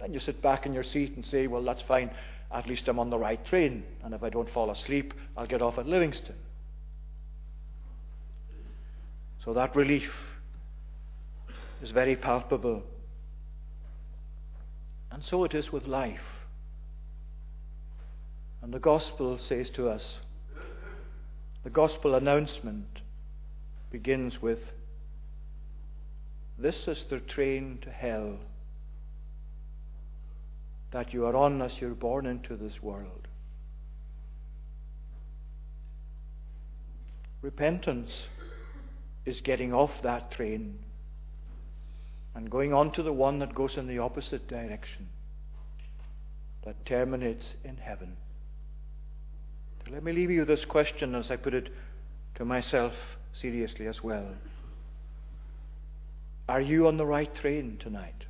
Then 0.00 0.12
you 0.12 0.18
sit 0.18 0.42
back 0.42 0.66
in 0.66 0.72
your 0.72 0.82
seat 0.82 1.14
and 1.14 1.24
say, 1.24 1.46
Well, 1.46 1.62
that's 1.62 1.82
fine. 1.82 2.10
At 2.50 2.66
least 2.66 2.88
I'm 2.88 2.98
on 2.98 3.10
the 3.10 3.18
right 3.18 3.44
train. 3.46 3.84
And 4.02 4.14
if 4.14 4.22
I 4.22 4.30
don't 4.30 4.50
fall 4.50 4.70
asleep, 4.70 5.14
I'll 5.36 5.46
get 5.46 5.62
off 5.62 5.78
at 5.78 5.86
Livingston. 5.86 6.34
So 9.44 9.54
that 9.54 9.76
relief 9.76 10.10
is 11.80 11.90
very 11.90 12.16
palpable. 12.16 12.82
And 15.10 15.22
so 15.22 15.44
it 15.44 15.54
is 15.54 15.72
with 15.72 15.86
life. 15.86 16.44
And 18.62 18.72
the 18.72 18.80
gospel 18.80 19.38
says 19.38 19.70
to 19.70 19.88
us, 19.88 20.18
the 21.68 21.74
gospel 21.74 22.14
announcement 22.14 23.00
begins 23.90 24.40
with 24.40 24.72
This 26.58 26.88
is 26.88 27.04
the 27.10 27.18
train 27.18 27.78
to 27.82 27.90
hell 27.90 28.38
that 30.92 31.12
you 31.12 31.26
are 31.26 31.36
on 31.36 31.60
as 31.60 31.78
you're 31.78 31.90
born 31.90 32.24
into 32.24 32.56
this 32.56 32.82
world. 32.82 33.28
Repentance 37.42 38.28
is 39.26 39.42
getting 39.42 39.74
off 39.74 39.92
that 40.02 40.30
train 40.30 40.78
and 42.34 42.50
going 42.50 42.72
on 42.72 42.92
to 42.92 43.02
the 43.02 43.12
one 43.12 43.40
that 43.40 43.54
goes 43.54 43.76
in 43.76 43.86
the 43.86 43.98
opposite 43.98 44.48
direction, 44.48 45.06
that 46.64 46.86
terminates 46.86 47.52
in 47.62 47.76
heaven. 47.76 48.16
Let 49.90 50.04
me 50.04 50.12
leave 50.12 50.30
you 50.30 50.44
this 50.44 50.64
question 50.64 51.14
as 51.14 51.30
I 51.30 51.36
put 51.36 51.54
it 51.54 51.68
to 52.34 52.44
myself 52.44 52.92
seriously 53.32 53.86
as 53.86 54.02
well. 54.02 54.26
Are 56.48 56.60
you 56.60 56.86
on 56.88 56.96
the 56.96 57.06
right 57.06 57.34
train 57.34 57.78
tonight? 57.78 58.24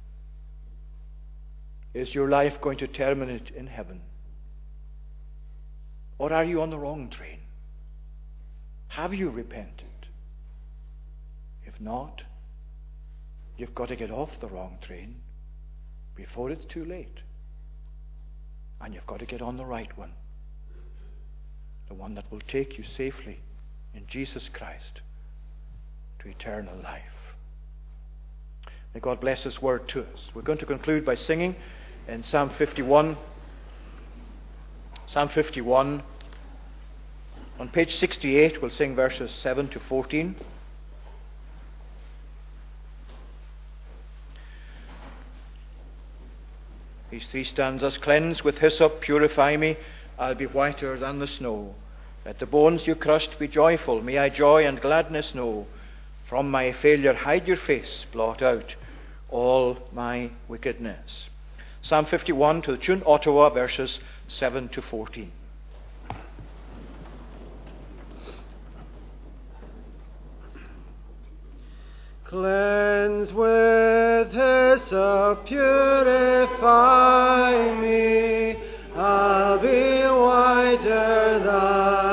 Is 1.94 2.14
your 2.14 2.28
life 2.28 2.60
going 2.60 2.78
to 2.78 2.86
terminate 2.86 3.50
in 3.50 3.66
heaven? 3.66 4.00
Or 6.18 6.32
are 6.32 6.44
you 6.44 6.62
on 6.62 6.70
the 6.70 6.78
wrong 6.78 7.10
train? 7.10 7.38
Have 8.88 9.14
you 9.14 9.30
repented? 9.30 9.86
If 11.64 11.80
not, 11.80 12.22
you've 13.56 13.74
got 13.74 13.88
to 13.88 13.96
get 13.96 14.10
off 14.10 14.30
the 14.40 14.48
wrong 14.48 14.78
train 14.80 15.16
before 16.14 16.50
it's 16.50 16.64
too 16.64 16.84
late. 16.84 17.22
And 18.80 18.94
you've 18.94 19.06
got 19.06 19.20
to 19.20 19.26
get 19.26 19.42
on 19.42 19.56
the 19.56 19.64
right 19.64 19.96
one. 19.96 20.12
The 21.88 21.94
one 21.94 22.14
that 22.14 22.30
will 22.30 22.42
take 22.46 22.78
you 22.78 22.84
safely 22.84 23.40
in 23.94 24.06
Jesus 24.06 24.48
Christ 24.52 25.00
to 26.20 26.28
eternal 26.28 26.76
life. 26.82 27.02
May 28.94 29.00
God 29.00 29.20
bless 29.20 29.42
His 29.42 29.60
word 29.62 29.88
to 29.88 30.00
us. 30.00 30.30
We're 30.34 30.42
going 30.42 30.58
to 30.58 30.66
conclude 30.66 31.04
by 31.04 31.14
singing 31.14 31.56
in 32.06 32.22
Psalm 32.22 32.50
51. 32.50 33.16
Psalm 35.06 35.28
51. 35.28 36.02
On 37.58 37.68
page 37.68 37.96
68, 37.96 38.60
we'll 38.62 38.70
sing 38.70 38.94
verses 38.94 39.30
7 39.30 39.68
to 39.70 39.80
14. 39.80 40.36
These 47.10 47.26
three 47.30 47.44
stanzas 47.44 47.96
cleanse 47.98 48.44
with 48.44 48.58
hyssop, 48.58 49.00
purify 49.00 49.56
me, 49.56 49.76
I'll 50.18 50.34
be 50.34 50.46
whiter 50.46 50.98
than 50.98 51.18
the 51.18 51.28
snow. 51.28 51.74
Let 52.24 52.40
the 52.40 52.46
bones 52.46 52.86
you 52.86 52.94
crushed 52.94 53.38
be 53.38 53.48
joyful, 53.48 54.02
may 54.02 54.18
I 54.18 54.28
joy 54.28 54.66
and 54.66 54.80
gladness 54.80 55.34
know. 55.34 55.66
From 56.28 56.50
my 56.50 56.72
failure 56.72 57.14
hide 57.14 57.46
your 57.46 57.56
face, 57.56 58.04
blot 58.12 58.42
out 58.42 58.74
all 59.30 59.78
my 59.92 60.30
wickedness. 60.48 61.28
Psalm 61.82 62.06
51 62.06 62.62
to 62.62 62.72
the 62.72 62.78
tune 62.78 63.02
Ottawa, 63.06 63.50
verses 63.50 64.00
7 64.26 64.68
to 64.70 64.82
14. 64.82 65.30
Cleanse 72.24 73.32
with 73.32 74.32
hyssop, 74.32 75.46
purify 75.46 76.74
me, 77.80 78.56
I'll 79.00 79.58
be 79.60 80.02
whiter 80.02 81.38
than 81.38 82.07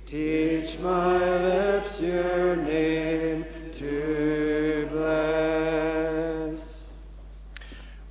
Teach 0.07 0.79
my 0.79 1.17
lips 1.17 1.99
your 1.99 2.55
name 2.55 3.45
to 3.79 4.87
bless. 4.91 6.59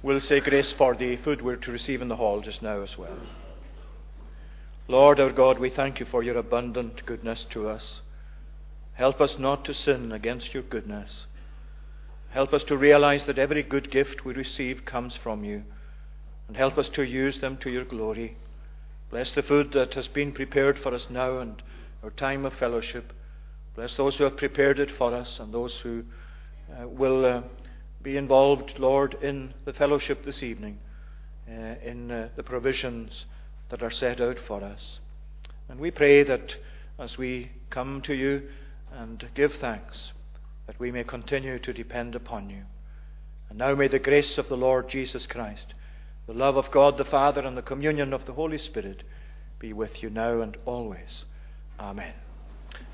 We'll 0.02 0.20
say 0.20 0.40
grace 0.40 0.72
for 0.76 0.94
the 0.94 1.16
food 1.18 1.42
we're 1.42 1.56
to 1.56 1.72
receive 1.72 2.02
in 2.02 2.08
the 2.08 2.16
hall 2.16 2.40
just 2.40 2.62
now 2.62 2.82
as 2.82 2.98
well. 2.98 3.16
Lord 4.92 5.20
our 5.20 5.32
God, 5.32 5.58
we 5.58 5.70
thank 5.70 6.00
you 6.00 6.04
for 6.04 6.22
your 6.22 6.36
abundant 6.36 7.06
goodness 7.06 7.46
to 7.48 7.66
us. 7.66 8.02
Help 8.92 9.22
us 9.22 9.38
not 9.38 9.64
to 9.64 9.72
sin 9.72 10.12
against 10.12 10.52
your 10.52 10.64
goodness. 10.64 11.24
Help 12.28 12.52
us 12.52 12.62
to 12.64 12.76
realize 12.76 13.24
that 13.24 13.38
every 13.38 13.62
good 13.62 13.90
gift 13.90 14.26
we 14.26 14.34
receive 14.34 14.84
comes 14.84 15.16
from 15.22 15.44
you, 15.44 15.62
and 16.46 16.58
help 16.58 16.76
us 16.76 16.90
to 16.90 17.02
use 17.04 17.40
them 17.40 17.56
to 17.62 17.70
your 17.70 17.86
glory. 17.86 18.36
Bless 19.10 19.32
the 19.32 19.42
food 19.42 19.72
that 19.72 19.94
has 19.94 20.08
been 20.08 20.30
prepared 20.30 20.78
for 20.78 20.94
us 20.94 21.06
now 21.08 21.38
and 21.38 21.62
our 22.02 22.10
time 22.10 22.44
of 22.44 22.52
fellowship. 22.52 23.14
Bless 23.74 23.96
those 23.96 24.16
who 24.16 24.24
have 24.24 24.36
prepared 24.36 24.78
it 24.78 24.90
for 24.98 25.14
us 25.14 25.38
and 25.40 25.54
those 25.54 25.74
who 25.82 26.04
uh, 26.70 26.86
will 26.86 27.24
uh, 27.24 27.40
be 28.02 28.18
involved, 28.18 28.74
Lord, 28.78 29.14
in 29.22 29.54
the 29.64 29.72
fellowship 29.72 30.26
this 30.26 30.42
evening, 30.42 30.76
uh, 31.48 31.76
in 31.82 32.10
uh, 32.10 32.28
the 32.36 32.42
provisions 32.42 33.24
that 33.72 33.82
are 33.82 33.90
set 33.90 34.20
out 34.20 34.36
for 34.46 34.62
us. 34.62 35.00
And 35.70 35.80
we 35.80 35.90
pray 35.90 36.22
that 36.24 36.56
as 36.98 37.16
we 37.16 37.50
come 37.70 38.02
to 38.02 38.12
you 38.12 38.42
and 38.92 39.26
give 39.34 39.54
thanks, 39.54 40.12
that 40.66 40.78
we 40.78 40.92
may 40.92 41.04
continue 41.04 41.58
to 41.58 41.72
depend 41.72 42.14
upon 42.14 42.50
you. 42.50 42.64
And 43.48 43.58
now 43.58 43.74
may 43.74 43.88
the 43.88 43.98
grace 43.98 44.36
of 44.36 44.50
the 44.50 44.58
Lord 44.58 44.90
Jesus 44.90 45.26
Christ, 45.26 45.72
the 46.26 46.34
love 46.34 46.58
of 46.58 46.70
God 46.70 46.98
the 46.98 47.04
Father, 47.06 47.40
and 47.40 47.56
the 47.56 47.62
communion 47.62 48.12
of 48.12 48.26
the 48.26 48.34
Holy 48.34 48.58
Spirit 48.58 49.04
be 49.58 49.72
with 49.72 50.02
you 50.02 50.10
now 50.10 50.42
and 50.42 50.54
always. 50.66 51.24
Amen. 51.80 52.12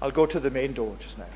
I'll 0.01 0.12
go 0.12 0.26
to 0.26 0.39
the 0.39 0.49
main 0.49 0.74
door 0.74 0.97
just 1.01 1.18
now. 1.18 1.26